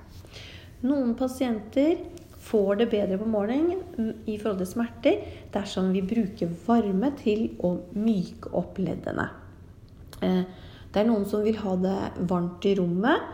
Noen 0.87 1.17
pasienter 1.19 1.97
får 2.49 2.77
det 2.79 2.87
bedre 2.93 3.19
på 3.19 3.27
morgenen 3.29 4.13
i 4.31 4.37
forhold 4.39 4.61
til 4.63 4.71
smerter 4.71 5.25
dersom 5.55 5.91
vi 5.95 6.05
bruker 6.07 6.53
varme 6.67 7.11
til 7.19 7.49
å 7.67 7.75
myke 7.99 8.53
opp 8.57 8.79
leddene. 8.79 9.27
Eh, 10.23 10.45
det 10.89 11.03
er 11.03 11.09
noen 11.09 11.27
som 11.29 11.43
vil 11.45 11.59
ha 11.61 11.75
det 11.83 11.99
varmt 12.31 12.65
i 12.69 12.77
rommet, 12.79 13.27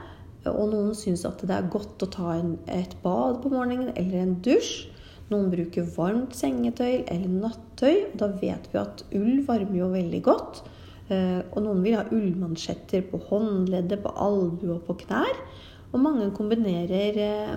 og 0.48 0.72
noen 0.72 0.96
syns 0.96 1.24
at 1.28 1.44
det 1.46 1.54
er 1.56 1.70
godt 1.72 2.02
å 2.04 2.10
ta 2.12 2.34
et 2.72 2.96
bad 3.04 3.38
på 3.42 3.52
morgenen 3.52 3.92
eller 3.94 4.24
en 4.24 4.34
dusj. 4.44 4.90
Noen 5.30 5.48
bruker 5.52 5.86
varmt 5.94 6.34
sengetøy 6.36 7.06
eller 7.08 7.28
nattøy. 7.28 8.10
Da 8.20 8.28
vet 8.40 8.66
vi 8.72 8.80
at 8.80 9.04
ull 9.16 9.44
varmer 9.46 9.78
jo 9.78 9.92
veldig 9.94 10.20
godt. 10.26 10.64
Eh, 11.08 11.40
og 11.52 11.62
noen 11.64 11.80
vil 11.84 11.96
ha 11.96 12.04
ullmansjetter 12.12 13.06
på 13.08 13.22
håndleddet, 13.30 14.02
på 14.04 14.12
albue 14.20 14.76
og 14.76 14.84
på 14.88 14.98
knær. 15.06 15.32
Og 15.94 16.02
mange 16.02 16.26
kombinerer 16.34 17.18
eh, 17.22 17.54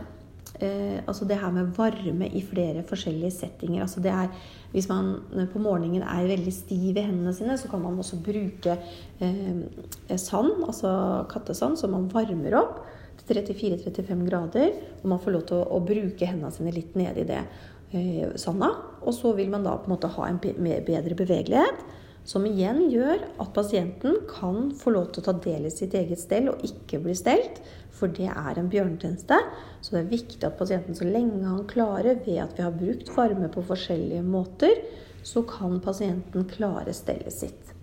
eh, 0.61 0.99
altså 1.07 1.25
det 1.25 1.39
her 1.41 1.51
med 1.53 1.73
varme 1.77 2.29
i 2.29 2.43
flere 2.45 2.83
forskjellige 2.87 3.33
settinger. 3.39 3.81
Altså 3.81 4.03
det 4.03 4.13
er, 4.13 4.29
hvis 4.71 4.89
man 4.89 5.15
på 5.53 5.61
morgenen 5.61 6.05
er 6.05 6.29
veldig 6.29 6.53
stiv 6.53 6.97
i 6.97 7.05
hendene 7.05 7.33
sine, 7.33 7.57
så 7.57 7.69
kan 7.71 7.81
man 7.81 7.97
også 7.97 8.21
bruke 8.23 8.77
eh, 9.19 10.17
sand, 10.17 10.63
altså 10.67 11.25
kattesand, 11.31 11.77
som 11.81 11.95
man 11.95 12.09
varmer 12.13 12.59
opp 12.61 12.85
til 13.27 13.41
34-35 13.41 14.27
grader. 14.29 14.75
Og 15.01 15.09
man 15.09 15.23
får 15.23 15.35
lov 15.35 15.47
til 15.49 15.59
å, 15.61 15.67
å 15.77 15.83
bruke 15.83 16.29
hendene 16.29 16.53
sine 16.53 16.75
litt 16.75 16.95
nedi 16.99 17.25
det 17.27 17.43
eh, 17.91 18.35
sanda. 18.39 18.73
Og 19.01 19.15
så 19.15 19.33
vil 19.37 19.51
man 19.53 19.65
da 19.65 19.77
på 19.77 19.89
en 19.89 19.95
måte 19.97 20.11
ha 20.17 20.29
en 20.29 20.41
bedre 20.41 21.17
bevegelighet. 21.17 21.87
Som 22.27 22.43
igjen 22.43 22.89
gjør 22.91 23.21
at 23.39 23.53
pasienten 23.55 24.17
kan 24.27 24.73
få 24.75 24.91
lov 24.91 25.13
til 25.13 25.23
å 25.23 25.29
ta 25.29 25.33
del 25.45 25.69
i 25.69 25.71
sitt 25.71 25.93
eget 25.95 26.19
stell 26.19 26.49
og 26.51 26.65
ikke 26.67 26.99
bli 27.05 27.15
stelt, 27.15 27.61
for 27.97 28.13
det 28.13 28.29
er 28.29 28.59
en 28.59 28.69
bjørnetjeneste. 28.71 29.37
Så 29.81 29.95
det 29.95 30.01
er 30.03 30.11
viktig 30.11 30.43
at 30.45 30.57
pasienten 30.59 30.97
så 30.97 31.07
lenge 31.07 31.43
han 31.45 31.65
klarer, 31.69 32.19
ved 32.25 32.41
at 32.43 32.57
vi 32.57 32.65
har 32.65 32.75
brukt 32.75 33.11
varme 33.15 33.49
på 33.53 33.65
forskjellige 33.65 34.25
måter, 34.25 34.83
så 35.27 35.43
kan 35.47 35.79
pasienten 35.83 36.47
klare 36.49 36.93
stellet 36.95 37.35
sitt. 37.35 37.73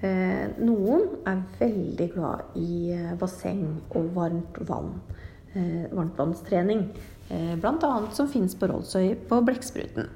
Eh, 0.00 0.46
noen 0.64 1.02
er 1.28 1.42
veldig 1.58 2.06
glad 2.14 2.54
i 2.56 2.92
eh, 2.96 3.10
basseng 3.20 3.66
og 3.92 4.14
varmt 4.16 4.60
vann. 4.68 4.94
Eh, 5.52 5.86
varmtvannstrening. 5.92 6.86
Bl.a. 7.30 7.90
som 8.10 8.26
fins 8.26 8.56
på 8.58 8.66
Rollsøy 8.66 9.12
på 9.30 9.36
Blekkspruten. 9.46 10.08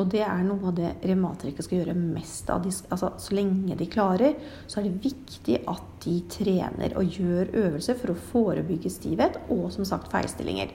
Og 0.00 0.08
det 0.10 0.24
er 0.26 0.42
noe 0.46 0.70
av 0.70 0.78
det 0.78 0.90
revmatikere 1.06 1.64
skal 1.64 1.80
gjøre 1.80 1.98
mest 1.98 2.50
av. 2.50 2.64
Altså, 2.66 3.12
så 3.20 3.36
lenge 3.36 3.76
de 3.78 3.86
klarer, 3.90 4.38
så 4.66 4.80
er 4.80 4.88
det 4.88 5.04
viktig 5.04 5.60
at 5.70 5.84
de 6.04 6.16
trener 6.30 6.96
og 6.98 7.18
gjør 7.18 7.52
øvelser 7.66 7.98
for 8.00 8.12
å 8.12 8.22
forebygge 8.32 8.92
stivhet 8.92 9.38
og 9.54 9.68
som 9.74 9.86
sagt 9.88 10.10
feilstillinger. 10.12 10.74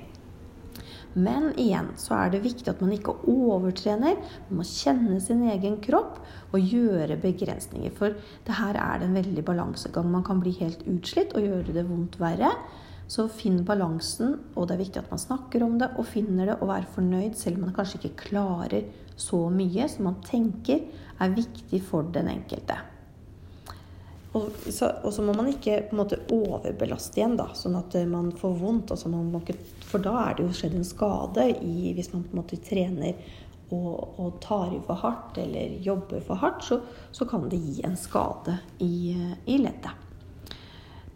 Men 1.18 1.50
igjen 1.58 1.90
så 1.98 2.14
er 2.20 2.34
det 2.34 2.44
viktig 2.44 2.70
at 2.70 2.82
man 2.84 2.94
ikke 2.94 3.16
overtrener. 3.32 4.20
Man 4.50 4.62
må 4.62 4.66
kjenne 4.68 5.18
sin 5.24 5.42
egen 5.50 5.80
kropp 5.82 6.20
og 6.54 6.60
gjøre 6.62 7.18
begrensninger. 7.22 7.94
For 7.98 8.14
det 8.46 8.60
her 8.60 8.78
er 8.78 9.02
det 9.02 9.10
en 9.10 9.18
veldig 9.18 9.46
balansegang. 9.48 10.12
Man 10.14 10.26
kan 10.28 10.42
bli 10.44 10.54
helt 10.62 10.86
utslitt 10.88 11.34
og 11.34 11.48
gjøre 11.48 11.76
det 11.76 11.88
vondt 11.90 12.20
verre. 12.22 12.54
Så 13.10 13.26
finn 13.34 13.64
balansen, 13.66 14.36
og 14.54 14.68
det 14.70 14.76
er 14.76 14.84
viktig 14.84 15.02
at 15.02 15.10
man 15.10 15.22
snakker 15.22 15.64
om 15.66 15.80
det 15.82 15.88
og 15.98 16.06
finner 16.06 16.52
det 16.52 16.60
og 16.60 16.70
være 16.70 16.92
fornøyd, 16.94 17.34
selv 17.40 17.58
om 17.58 17.66
man 17.66 17.74
kanskje 17.74 18.04
ikke 18.04 18.28
klarer 18.28 18.86
så 19.20 19.42
mye 19.54 19.88
som 19.92 20.08
man 20.10 20.22
tenker 20.26 20.86
er 21.20 21.36
viktig 21.36 21.82
for 21.84 22.08
den 22.16 22.32
enkelte. 22.32 22.78
Og 24.38 24.52
så, 24.70 24.92
og 25.04 25.14
så 25.14 25.24
må 25.26 25.34
man 25.34 25.50
ikke 25.50 25.80
på 25.90 25.96
en 25.96 26.02
måte 26.04 26.20
overbelaste 26.34 27.18
igjen, 27.18 27.38
da, 27.40 27.48
sånn 27.58 27.80
at 27.80 27.96
man 28.10 28.30
får 28.38 28.58
vondt. 28.60 28.94
Altså 28.94 29.10
ikke, 29.40 29.58
for 29.90 30.06
da 30.06 30.16
er 30.28 30.38
det 30.38 30.46
jo 30.46 30.58
skjedd 30.60 30.76
en 30.78 30.88
skade 30.88 31.48
i, 31.66 31.94
hvis 31.98 32.12
man 32.14 32.28
på 32.28 32.36
en 32.36 32.42
måte 32.44 32.60
trener 32.62 33.18
og, 33.74 34.20
og 34.22 34.38
tar 34.44 34.74
i 34.74 34.82
for 34.86 35.02
hardt 35.02 35.40
eller 35.42 35.80
jobber 35.86 36.22
for 36.26 36.42
hardt, 36.42 36.62
så, 36.66 36.80
så 37.12 37.26
kan 37.30 37.50
det 37.50 37.62
gi 37.62 37.82
en 37.86 37.98
skade 37.98 38.60
i, 38.86 39.18
i 39.50 39.58
leddet. 39.62 40.09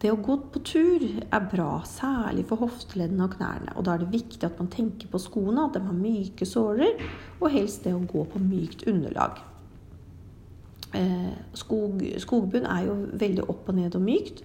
Det 0.04 0.10
å 0.12 0.20
gå 0.20 0.34
på 0.52 0.60
tur 0.60 1.02
er 1.32 1.44
bra, 1.48 1.78
særlig 1.88 2.42
for 2.50 2.60
hofteleddene 2.60 3.24
og 3.24 3.38
knærne. 3.38 3.72
Og 3.72 3.86
da 3.86 3.94
er 3.94 4.02
det 4.02 4.10
viktig 4.12 4.44
at 4.44 4.58
man 4.60 4.68
tenker 4.68 5.08
på 5.08 5.20
skoene, 5.22 5.64
at 5.64 5.78
de 5.78 5.80
har 5.80 5.96
myke 5.96 6.44
såler, 6.44 6.98
og 7.38 7.48
helst 7.54 7.86
det 7.86 7.94
å 7.96 8.02
gå 8.04 8.26
på 8.28 8.42
mykt 8.42 8.84
underlag. 8.90 9.40
Eh, 10.92 11.32
skog, 11.56 12.04
skogbunn 12.20 12.68
er 12.68 12.84
jo 12.90 12.98
veldig 13.24 13.48
opp 13.48 13.72
og 13.72 13.80
ned 13.80 13.96
og 13.96 14.04
mykt, 14.04 14.44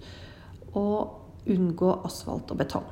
og 0.72 1.52
unngå 1.52 1.92
asfalt 2.08 2.56
og 2.56 2.62
betong. 2.64 2.88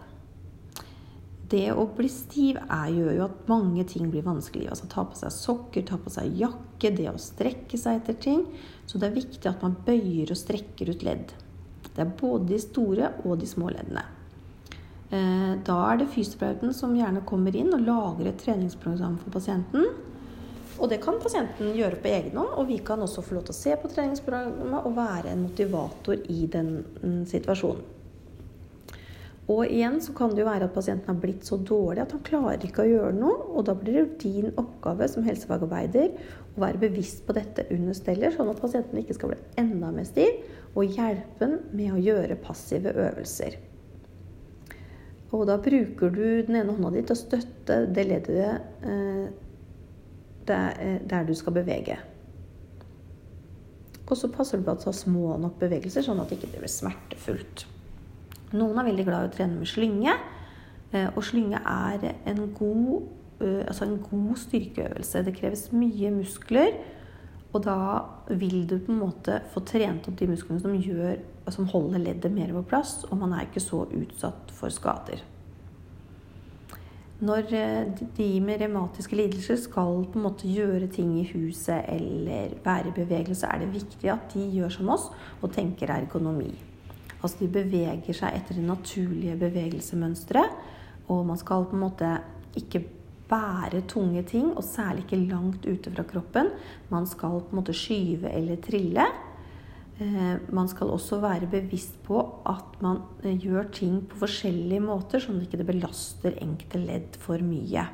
Det 1.48 1.70
å 1.72 1.88
bli 1.96 2.12
stiv 2.12 2.60
er, 2.60 2.92
gjør 2.92 3.12
jo 3.16 3.26
at 3.30 3.48
mange 3.48 3.88
ting 3.88 4.12
blir 4.12 4.28
vanskelig. 4.28 4.68
Altså 4.68 4.92
Ta 4.92 5.08
på 5.08 5.16
seg 5.16 5.32
sokker, 5.32 5.88
ta 5.88 5.96
på 5.96 6.12
seg 6.12 6.36
jakke, 6.36 6.92
det 6.92 7.08
å 7.08 7.16
strekke 7.16 7.80
seg 7.80 8.02
etter 8.02 8.20
ting. 8.28 8.44
Så 8.84 9.00
det 9.00 9.08
er 9.08 9.20
viktig 9.22 9.48
at 9.48 9.64
man 9.64 9.80
bøyer 9.88 10.36
og 10.36 10.44
strekker 10.44 10.92
ut 10.92 11.08
ledd. 11.08 11.32
Det 11.98 12.06
er 12.06 12.18
både 12.20 12.46
de 12.52 12.60
store 12.62 13.10
og 13.26 13.40
de 13.40 13.48
små 13.50 13.72
leddene. 13.74 14.04
Eh, 15.10 15.54
da 15.66 15.78
er 15.88 15.98
det 15.98 16.12
fysioterapeuten 16.12 16.70
som 16.76 16.94
gjerne 16.94 17.24
kommer 17.26 17.56
inn 17.58 17.72
og 17.74 17.82
lager 17.82 18.28
et 18.30 18.38
treningsprogram 18.38 19.16
for 19.18 19.34
pasienten. 19.34 19.88
Og 20.78 20.86
det 20.92 21.00
kan 21.02 21.18
pasienten 21.18 21.72
gjøre 21.74 21.98
på 21.98 22.10
egen 22.12 22.38
hånd, 22.38 22.52
og 22.54 22.68
vi 22.68 22.78
kan 22.86 23.02
også 23.02 23.24
få 23.26 23.34
lov 23.34 23.48
til 23.48 23.56
å 23.56 23.58
se 23.58 23.74
på 23.82 23.90
treningsprogrammet 23.90 24.86
og 24.86 24.94
være 24.94 25.32
en 25.32 25.42
motivator 25.48 26.22
i 26.30 26.46
den 26.52 26.76
mm, 27.02 27.24
situasjonen. 27.26 27.97
Og 29.48 29.62
igjen 29.64 29.96
så 30.04 30.12
kan 30.12 30.34
det 30.34 30.42
jo 30.42 30.48
være 30.50 30.66
at 30.68 30.74
pasienten 30.74 31.08
har 31.08 31.20
blitt 31.22 31.46
så 31.48 31.56
dårlig 31.56 32.02
at 32.02 32.12
han 32.12 32.24
klarer 32.26 32.66
ikke 32.66 32.84
å 32.84 32.90
gjøre 32.90 33.14
noe. 33.16 33.46
Og 33.56 33.64
da 33.64 33.72
blir 33.78 34.02
det 34.02 34.18
din 34.20 34.50
oppgave 34.60 35.08
som 35.08 35.24
helsefagarbeider 35.24 36.10
å 36.52 36.60
være 36.60 36.82
bevisst 36.82 37.22
på 37.24 37.36
dette 37.36 37.64
under 37.72 37.96
steller, 37.96 38.34
sånn 38.34 38.50
at 38.52 38.60
pasienten 38.60 39.00
ikke 39.00 39.16
skal 39.16 39.32
bli 39.32 39.38
enda 39.62 39.88
mer 39.94 40.04
stiv, 40.08 40.42
og 40.76 40.92
hjelpe 40.92 41.46
ham 41.46 41.56
med 41.72 41.94
å 41.94 42.02
gjøre 42.02 42.36
passive 42.44 42.92
øvelser. 42.92 43.56
Og 45.32 45.46
da 45.48 45.56
bruker 45.60 46.12
du 46.12 46.42
den 46.44 46.60
ene 46.60 46.74
hånda 46.74 46.92
di 46.92 47.06
til 47.08 47.16
å 47.16 47.20
støtte 47.20 47.80
det 47.92 48.04
leddet 48.08 48.84
eh, 48.84 49.24
eh, 50.48 51.00
der, 51.08 51.24
du 51.28 51.34
skal 51.36 51.56
bevege. 51.56 51.98
Og 54.08 54.14
så 54.16 54.28
passer 54.32 54.60
du 54.60 54.64
på 54.64 54.76
at 54.76 54.84
du 54.84 54.88
har 54.88 54.96
små 54.96 55.36
nok 55.40 55.58
bevegelser, 55.60 56.04
sånn 56.04 56.20
at 56.20 56.32
det 56.32 56.40
ikke 56.40 56.54
blir 56.60 56.72
smertefullt. 56.72 57.66
Noen 58.56 58.78
er 58.80 58.88
veldig 58.88 59.04
glad 59.04 59.26
i 59.26 59.30
å 59.30 59.34
trene 59.36 59.58
med 59.60 59.68
slynge. 59.68 60.14
Eh, 60.92 61.08
og 61.12 61.24
slynge 61.26 61.60
er 61.60 62.14
en 62.28 62.46
god, 62.56 63.08
eh, 63.40 63.64
altså 63.66 63.84
en 63.84 63.98
god 64.00 64.36
styrkeøvelse. 64.40 65.24
Det 65.24 65.36
kreves 65.36 65.68
mye 65.72 66.12
muskler. 66.14 66.78
Og 67.52 67.64
da 67.64 68.04
vil 68.28 68.66
du 68.68 68.78
på 68.78 68.92
en 68.92 69.00
måte 69.00 69.40
få 69.52 69.62
trent 69.64 70.08
opp 70.08 70.18
de 70.18 70.28
musklene 70.28 70.60
som, 70.60 70.74
gjør, 70.76 71.16
som 71.48 71.68
holder 71.68 72.02
leddet 72.02 72.32
mer 72.32 72.52
på 72.52 72.66
plass, 72.74 73.04
og 73.08 73.16
man 73.18 73.32
er 73.32 73.46
ikke 73.46 73.64
så 73.64 73.86
utsatt 73.88 74.52
for 74.52 74.72
skader. 74.72 75.24
når 77.20 77.52
eh, 77.52 77.86
de 78.16 78.40
med 78.40 78.60
revmatiske 78.60 79.16
lidelser 79.16 79.56
skal 79.56 80.04
på 80.06 80.18
en 80.18 80.22
måte 80.22 80.46
gjøre 80.46 80.86
ting 80.86 81.16
i 81.18 81.24
huset 81.32 81.82
eller 81.88 82.52
være 82.64 82.88
i 82.88 82.94
bevegelse, 82.94 83.46
er 83.46 83.58
det 83.58 83.72
viktig 83.74 84.10
at 84.12 84.34
de 84.34 84.44
gjør 84.54 84.68
som 84.68 84.88
oss 84.88 85.08
og 85.42 85.50
tenker 85.52 85.90
ergonomi. 85.90 86.52
Altså 87.18 87.42
de 87.42 87.50
beveger 87.50 88.14
seg 88.14 88.36
etter 88.36 88.58
det 88.58 88.66
naturlige 88.66 89.38
bevegelsemønsteret. 89.40 90.58
Og 91.08 91.24
man 91.26 91.40
skal 91.40 91.66
på 91.66 91.76
en 91.76 91.84
måte 91.86 92.10
ikke 92.58 92.84
bære 93.28 93.82
tunge 93.88 94.22
ting, 94.28 94.52
og 94.56 94.64
særlig 94.64 95.04
ikke 95.04 95.20
langt 95.28 95.66
ute 95.66 95.92
fra 95.92 96.04
kroppen. 96.08 96.52
Man 96.92 97.06
skal 97.08 97.40
på 97.42 97.52
en 97.52 97.60
måte 97.60 97.76
skyve 97.76 98.30
eller 98.32 98.60
trille. 98.64 99.06
Eh, 99.98 100.36
man 100.54 100.68
skal 100.70 100.92
også 100.94 101.18
være 101.20 101.50
bevisst 101.50 101.98
på 102.06 102.20
at 102.46 102.76
man 102.84 103.02
eh, 103.24 103.34
gjør 103.34 103.70
ting 103.74 104.02
på 104.08 104.20
forskjellige 104.22 104.84
måter, 104.84 105.22
sånn 105.22 105.40
at 105.40 105.48
det 105.48 105.58
ikke 105.58 105.72
belaster 105.72 106.38
enkelte 106.38 106.82
ledd 106.84 107.18
for 107.18 107.42
mye. 107.42 107.88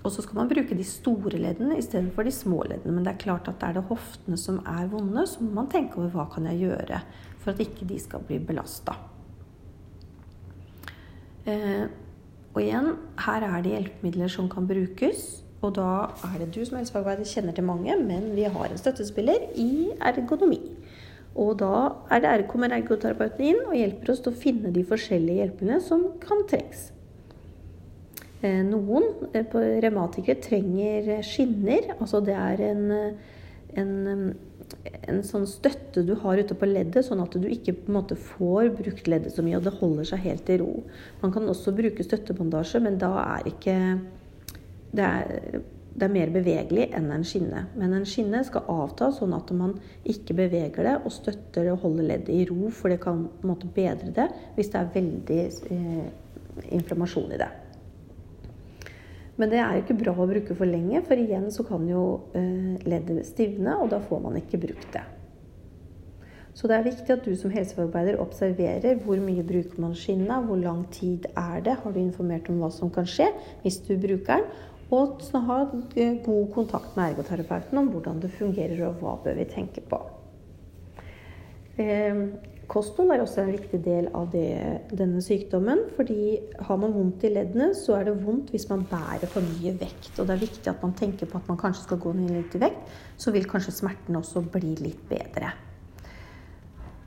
Eh, 0.00 0.04
og 0.04 0.12
så 0.14 0.24
skal 0.24 0.40
man 0.40 0.48
bruke 0.48 0.76
de 0.76 0.84
store 0.84 1.38
leddene 1.38 1.78
istedenfor 1.78 2.24
de 2.24 2.32
små 2.32 2.62
leddene. 2.64 2.96
Men 2.96 3.04
det 3.04 3.14
er 3.14 3.22
klart 3.24 3.48
at 3.52 3.62
er 3.62 3.76
det 3.76 3.86
hoftene 3.90 4.38
som 4.40 4.62
er 4.64 4.88
vonde, 4.88 5.26
så 5.28 5.44
må 5.44 5.52
man 5.60 5.70
tenke 5.70 6.00
over 6.00 6.10
hva 6.14 6.26
kan 6.32 6.48
jeg 6.50 6.64
gjøre 6.64 7.02
for 7.40 7.52
at 7.52 7.60
ikke 7.60 7.88
de 7.88 8.00
skal 8.00 8.24
bli 8.24 8.38
belasta. 8.38 8.96
Og 12.54 12.58
igjen, 12.62 12.92
her 13.24 13.46
er 13.46 13.62
det 13.62 13.72
hjelpemidler 13.72 14.30
som 14.32 14.48
kan 14.50 14.66
brukes. 14.68 15.40
Og 15.60 15.74
da 15.76 16.10
er 16.24 16.38
det 16.40 16.52
du 16.54 16.62
som 16.64 16.78
helsefagarbeider 16.78 17.28
kjenner 17.28 17.56
til 17.56 17.66
mange, 17.68 17.96
men 18.00 18.30
vi 18.36 18.46
har 18.48 18.70
en 18.70 18.80
støttespiller 18.80 19.50
i 19.60 19.90
ergonomi. 20.00 20.60
Og 21.38 21.58
da 21.60 21.74
er 22.10 22.22
det 22.24 22.48
kommer 22.50 22.72
ergoterapeuten 22.74 23.44
inn 23.46 23.60
og 23.66 23.76
hjelper 23.76 24.14
oss 24.14 24.22
til 24.24 24.32
å 24.32 24.40
finne 24.40 24.72
de 24.74 24.82
forskjellige 24.88 25.44
hjelpene 25.44 25.78
som 25.84 26.08
kan 26.22 26.42
trengs. 26.50 26.88
Eh, 28.40 28.62
noen 28.64 29.04
eh, 29.36 29.56
revmatikere 29.84 30.40
trenger 30.40 31.10
skinner. 31.26 31.90
Altså 31.98 32.22
det 32.24 32.36
er 32.36 32.62
en, 32.70 32.86
en, 33.76 33.90
en, 35.04 35.18
sånn 35.28 35.44
støtte 35.48 36.06
du 36.08 36.14
har 36.22 36.40
ute 36.40 36.56
på 36.56 36.68
leddet, 36.70 37.04
sånn 37.04 37.20
at 37.20 37.36
du 37.36 37.44
ikke 37.50 37.76
på 37.82 37.90
en 37.92 37.98
måte 37.98 38.16
får 38.16 38.72
brukt 38.78 39.10
leddet 39.12 39.36
så 39.36 39.44
mye, 39.44 39.58
og 39.60 39.68
det 39.68 39.76
holder 39.82 40.08
seg 40.08 40.24
helt 40.24 40.54
i 40.54 40.56
ro. 40.62 40.72
Man 41.20 41.36
kan 41.36 41.52
også 41.52 41.76
bruke 41.76 42.06
støttebandasje, 42.06 42.80
men 42.86 42.96
da 43.02 43.12
er 43.26 43.52
ikke 43.52 43.76
det 44.90 45.04
er, 45.04 45.60
det 45.92 46.06
er, 46.06 46.12
mer 46.16 46.32
bevegelig 46.32 46.88
enn 46.96 47.12
en 47.12 47.26
skinne. 47.28 47.66
Men 47.76 47.92
en 47.94 48.08
skinne 48.08 48.40
skal 48.46 48.64
avta 48.72 49.10
sånn 49.14 49.36
at 49.36 49.52
man 49.54 49.76
ikke 50.08 50.38
beveger 50.38 50.88
det 50.88 50.96
og 51.04 51.12
støtter 51.12 51.68
og 51.74 51.84
holder 51.84 52.08
leddet 52.14 52.32
i 52.34 52.46
ro, 52.48 52.72
for 52.72 52.88
det 52.88 53.02
kan 53.04 53.26
på 53.28 53.44
en 53.44 53.52
måte 53.52 53.68
bedre 53.74 54.14
det 54.16 54.30
hvis 54.56 54.72
det 54.72 54.80
er 54.80 54.94
veldig 54.96 55.42
eh, 55.76 56.70
inflammasjon 56.80 57.36
i 57.36 57.42
det. 57.44 57.50
Men 59.40 59.48
det 59.48 59.60
er 59.62 59.72
jo 59.72 59.84
ikke 59.86 59.96
bra 60.02 60.12
å 60.12 60.28
bruke 60.28 60.54
for 60.58 60.68
lenge, 60.68 61.00
for 61.08 61.20
igjen 61.20 61.46
så 61.54 61.64
kan 61.64 61.86
jo 61.88 62.02
eh, 62.36 62.76
leddet 62.84 63.24
stivne, 63.24 63.78
og 63.80 63.88
da 63.94 64.02
får 64.04 64.20
man 64.26 64.36
ikke 64.36 64.60
brukt 64.60 64.90
det. 64.92 65.06
Så 66.52 66.68
det 66.68 66.76
er 66.76 66.84
viktig 66.84 67.14
at 67.14 67.24
du 67.24 67.32
som 67.38 67.52
helsefagarbeider 67.54 68.18
observerer 68.20 68.98
hvor 69.00 69.20
mye 69.22 69.44
bruker 69.46 69.80
man 69.80 69.94
skinna, 69.96 70.42
hvor 70.44 70.58
lang 70.60 70.82
tid 70.92 71.24
er 71.32 71.62
det, 71.64 71.78
har 71.80 71.94
du 71.94 72.00
informert 72.02 72.50
om 72.52 72.58
hva 72.60 72.68
som 72.74 72.90
kan 72.92 73.08
skje 73.08 73.30
hvis 73.62 73.80
du 73.86 73.94
bruker 74.02 74.42
den, 74.42 74.50
og 74.90 75.22
ha 75.46 75.58
eh, 75.94 76.18
god 76.26 76.52
kontakt 76.52 76.96
med 76.98 77.14
ergoterapeuten 77.14 77.80
om 77.80 77.88
hvordan 77.94 78.20
det 78.20 78.32
fungerer, 78.36 78.82
og 78.90 79.00
hva 79.00 79.16
bør 79.24 79.40
vi 79.40 79.48
tenke 79.54 79.84
på. 79.88 80.02
Eh, 82.70 82.72
kosthold 82.72 83.10
er 83.10 83.20
også 83.20 83.42
en 83.42 83.52
viktig 83.52 83.80
del 83.84 84.08
av 84.14 84.30
det, 84.30 84.86
denne 84.92 85.20
sykdommen. 85.20 85.90
fordi 85.96 86.38
har 86.60 86.76
man 86.76 86.92
vondt 86.92 87.24
i 87.24 87.28
leddene, 87.34 87.74
så 87.74 87.98
er 87.98 88.04
det 88.04 88.24
vondt 88.24 88.50
hvis 88.50 88.68
man 88.68 88.86
bærer 88.86 89.26
for 89.26 89.40
mye 89.40 89.74
vekt. 89.78 90.18
Og 90.18 90.26
det 90.26 90.34
er 90.34 90.46
viktig 90.46 90.68
at 90.68 90.82
man 90.82 90.94
tenker 90.94 91.26
på 91.26 91.38
at 91.38 91.48
man 91.48 91.58
kanskje 91.58 91.82
skal 91.82 91.98
gå 91.98 92.12
ned 92.12 92.30
litt 92.30 92.54
i 92.54 92.60
vekt, 92.60 92.86
så 93.18 93.32
vil 93.32 93.46
kanskje 93.46 93.74
smertene 93.74 94.18
også 94.18 94.42
bli 94.42 94.76
litt 94.78 95.02
bedre. 95.08 95.52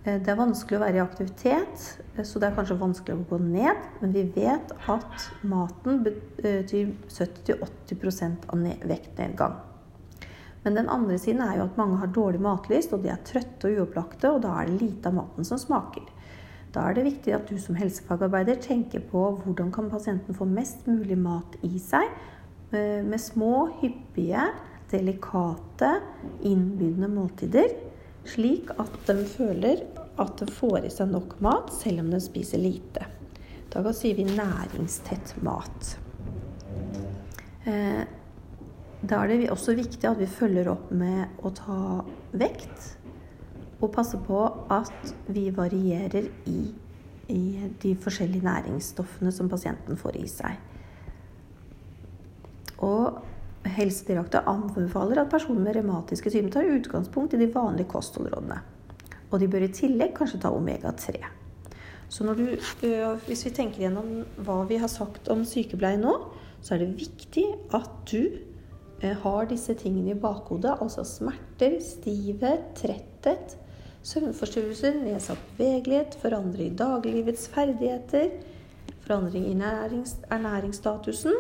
Eh, 0.05 0.20
det 0.20 0.27
er 0.27 0.36
vanskelig 0.36 0.77
å 0.77 0.84
være 0.84 0.98
i 0.98 1.03
aktivitet, 1.03 2.03
eh, 2.17 2.24
så 2.24 2.39
det 2.39 2.50
er 2.50 2.55
kanskje 2.55 2.79
vanskelig 2.79 3.15
å 3.15 3.27
gå 3.29 3.39
ned. 3.39 3.77
Men 4.01 4.12
vi 4.12 4.24
vet 4.24 4.72
at 4.88 5.29
maten 5.43 6.03
betyr 6.03 6.91
70-80% 7.08 8.50
av 8.50 8.58
vektnedgang. 8.84 9.72
Men 10.63 10.79
den 10.79 10.89
andre 10.91 11.20
siden 11.20 11.43
er 11.43 11.58
jo 11.58 11.67
at 11.67 11.79
mange 11.79 12.00
har 12.00 12.12
dårlig 12.15 12.41
matlyst, 12.43 12.93
og 12.96 13.03
de 13.03 13.12
er 13.12 13.24
trøtte 13.27 13.70
og 13.70 13.84
uopplagte, 13.84 14.32
og 14.32 14.43
da 14.46 14.55
er 14.60 14.72
det 14.72 14.82
lite 14.82 15.12
av 15.12 15.17
maten 15.20 15.48
som 15.48 15.60
smaker. 15.60 16.05
Da 16.74 16.88
er 16.88 16.98
det 16.98 17.05
viktig 17.05 17.34
at 17.36 17.50
du 17.51 17.58
som 17.62 17.77
helsefagarbeider 17.77 18.62
tenker 18.63 19.04
på 19.12 19.26
hvordan 19.43 19.73
kan 19.76 19.91
pasienten 19.91 20.38
få 20.38 20.47
mest 20.49 20.88
mulig 20.89 21.19
mat 21.19 21.58
i 21.67 21.76
seg, 21.82 22.08
eh, 22.71 23.04
med 23.06 23.21
små, 23.21 23.67
hyppige, 23.82 24.47
delikate, 24.93 25.97
innbydende 26.45 27.10
måltider 27.12 27.76
slik 28.30 28.71
at 28.80 28.93
de 29.08 29.26
føler 29.28 29.84
at 30.21 30.38
de 30.39 30.47
får 30.52 30.88
i 30.88 30.91
seg 30.93 31.12
nok 31.12 31.36
mat 31.43 31.71
selv 31.76 32.04
om 32.04 32.12
de 32.13 32.21
spiser 32.23 32.62
lite. 32.62 33.08
Da 33.73 33.82
sier 33.95 34.15
vi 34.17 34.28
næringstett 34.30 35.36
mat. 35.43 35.95
Da 39.13 39.19
er 39.21 39.30
det 39.30 39.52
også 39.54 39.76
viktig 39.78 40.08
at 40.10 40.17
vi 40.17 40.26
følger 40.26 40.71
opp 40.71 40.88
med 40.89 41.43
å 41.45 41.52
ta 41.54 42.02
vekt. 42.34 42.86
Og 43.78 43.91
passe 43.93 44.17
på 44.26 44.39
at 44.73 45.12
vi 45.30 45.52
varierer 45.54 46.32
i, 46.49 46.62
i 47.30 47.43
de 47.84 47.91
forskjellige 48.02 48.47
næringsstoffene 48.47 49.34
som 49.36 49.52
pasienten 49.52 49.99
får 49.99 50.17
i 50.17 50.23
seg. 50.32 50.56
Og 52.82 53.19
Helsedirektoratet 53.63 54.49
anbefaler 54.49 55.21
at 55.21 55.30
personer 55.32 55.62
med 55.62 55.78
revmatiske 55.78 56.32
sykdommer 56.32 56.56
tar 56.56 56.71
utgangspunkt 56.73 57.36
i 57.38 57.41
de 57.43 57.52
vanlige 57.54 57.91
kostholdrådene. 57.93 58.58
Og 59.30 59.38
de 59.39 59.49
bør 59.52 59.67
i 59.67 59.76
tillegg 59.78 60.15
kanskje 60.17 60.41
ta 60.41 60.49
omega-3. 60.58 61.21
Så 62.10 62.34
du, 62.34 62.47
hvis 63.28 63.45
vi 63.45 63.54
tenker 63.54 63.86
gjennom 63.86 64.23
hva 64.41 64.63
vi 64.69 64.82
har 64.82 64.89
sagt 64.91 65.30
om 65.34 65.45
sykepleie 65.47 66.02
nå, 66.02 66.17
så 66.65 66.73
er 66.73 66.82
det 66.82 66.97
viktig 66.97 67.45
at 67.78 67.93
du 68.10 68.52
har 69.01 69.45
disse 69.49 69.73
tingene 69.75 70.13
i 70.13 70.19
bakhodet. 70.19 70.77
Altså 70.82 71.03
smerter, 71.08 71.79
stivhet, 71.84 72.69
tretthet, 72.79 73.58
søvnforstyrrelser, 74.03 74.99
nedsatt 75.03 75.43
bevegelighet, 75.58 76.17
forandring 76.21 76.73
i 76.73 76.77
dagliglivets 76.79 77.47
ferdigheter, 77.51 78.29
forandring 79.03 79.47
i 79.51 79.56
ernæringsstatusen 80.32 81.34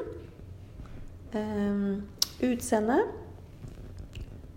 eh, 1.35 2.49
utseende, 2.49 2.99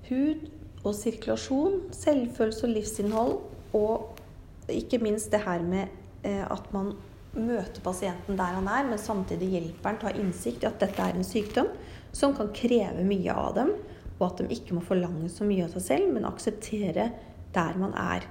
hud 0.09 0.47
og 0.85 0.95
sirkulasjon, 0.95 1.81
selvfølelse 1.93 2.67
og 2.67 2.73
livsinnhold, 2.73 3.37
og 3.75 4.71
ikke 4.71 4.99
minst 5.03 5.33
det 5.33 5.43
her 5.47 5.63
med 5.63 5.87
eh, 6.25 6.45
at 6.51 6.73
man 6.75 6.93
møter 7.37 7.83
pasienten 7.85 8.39
der 8.39 8.57
han 8.59 8.69
er, 8.69 8.87
men 8.89 8.99
samtidig 8.99 9.49
hjelper 9.49 9.91
han 9.91 10.03
ha 10.03 10.15
innsikt 10.21 10.65
i 10.65 10.71
at 10.71 10.81
dette 10.81 11.03
er 11.03 11.17
en 11.17 11.27
sykdom 11.27 11.69
som 12.17 12.35
kan 12.37 12.49
kreve 12.57 13.05
mye 13.05 13.35
av 13.37 13.55
dem, 13.59 13.75
og 14.17 14.27
at 14.31 14.41
de 14.41 14.57
ikke 14.57 14.77
må 14.79 14.83
forlange 14.85 15.29
så 15.33 15.45
mye 15.45 15.67
av 15.67 15.75
seg 15.77 15.85
selv, 15.85 16.13
men 16.15 16.29
akseptere 16.29 17.11
der 17.57 17.81
man 17.81 17.93
er. 18.01 18.25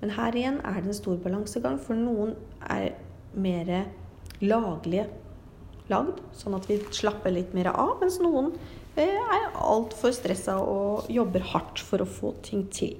Men 0.00 0.14
her 0.16 0.36
igjen 0.36 0.60
er 0.64 0.80
det 0.80 0.94
en 0.94 0.96
stor 0.96 1.18
balansegang, 1.20 1.76
for 1.82 1.98
noen 1.98 2.32
er 2.64 2.94
mer 3.36 3.72
laglige 4.40 5.10
lagd, 5.90 6.22
sånn 6.36 6.56
at 6.56 6.68
vi 6.70 6.78
slapper 6.94 7.34
litt 7.34 7.52
mer 7.56 7.72
av. 7.74 7.98
Mens 8.00 8.16
noen 8.22 8.54
eh, 8.96 9.18
er 9.20 9.50
altfor 9.60 10.14
stressa 10.16 10.56
og 10.62 11.10
jobber 11.12 11.44
hardt 11.52 11.82
for 11.84 12.00
å 12.00 12.08
få 12.08 12.32
ting 12.46 12.64
til. 12.72 12.96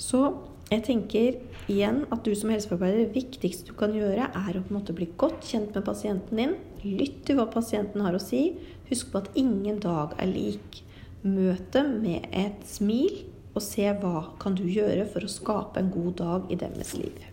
Så 0.00 0.22
jeg 0.70 0.84
tenker 0.86 1.38
igjen 1.70 2.04
at 2.14 2.22
du 2.22 2.30
som 2.38 2.52
helsefagarbeider, 2.52 3.08
det 3.08 3.16
viktigste 3.16 3.72
du 3.72 3.74
kan 3.78 3.94
gjøre, 3.94 4.28
er 4.30 4.54
å 4.54 4.62
på 4.62 4.70
en 4.70 4.78
måte 4.78 4.94
bli 4.94 5.08
godt 5.18 5.42
kjent 5.50 5.74
med 5.74 5.86
pasienten 5.86 6.38
din. 6.38 6.54
Lytt 6.84 7.24
til 7.26 7.40
hva 7.40 7.48
pasienten 7.50 8.04
har 8.04 8.14
å 8.14 8.22
si. 8.22 8.52
Husk 8.90 9.10
på 9.10 9.22
at 9.24 9.34
ingen 9.38 9.80
dag 9.82 10.14
er 10.22 10.30
lik. 10.30 10.82
Møt 11.26 11.72
dem 11.74 11.98
med 12.04 12.30
et 12.30 12.62
smil, 12.70 13.24
og 13.50 13.64
se 13.66 13.88
hva 13.98 14.30
kan 14.40 14.54
du 14.54 14.62
gjøre 14.70 15.08
for 15.10 15.26
å 15.26 15.32
skape 15.32 15.82
en 15.82 15.90
god 15.90 16.14
dag 16.22 16.54
i 16.54 16.58
deres 16.60 16.94
liv. 16.94 17.29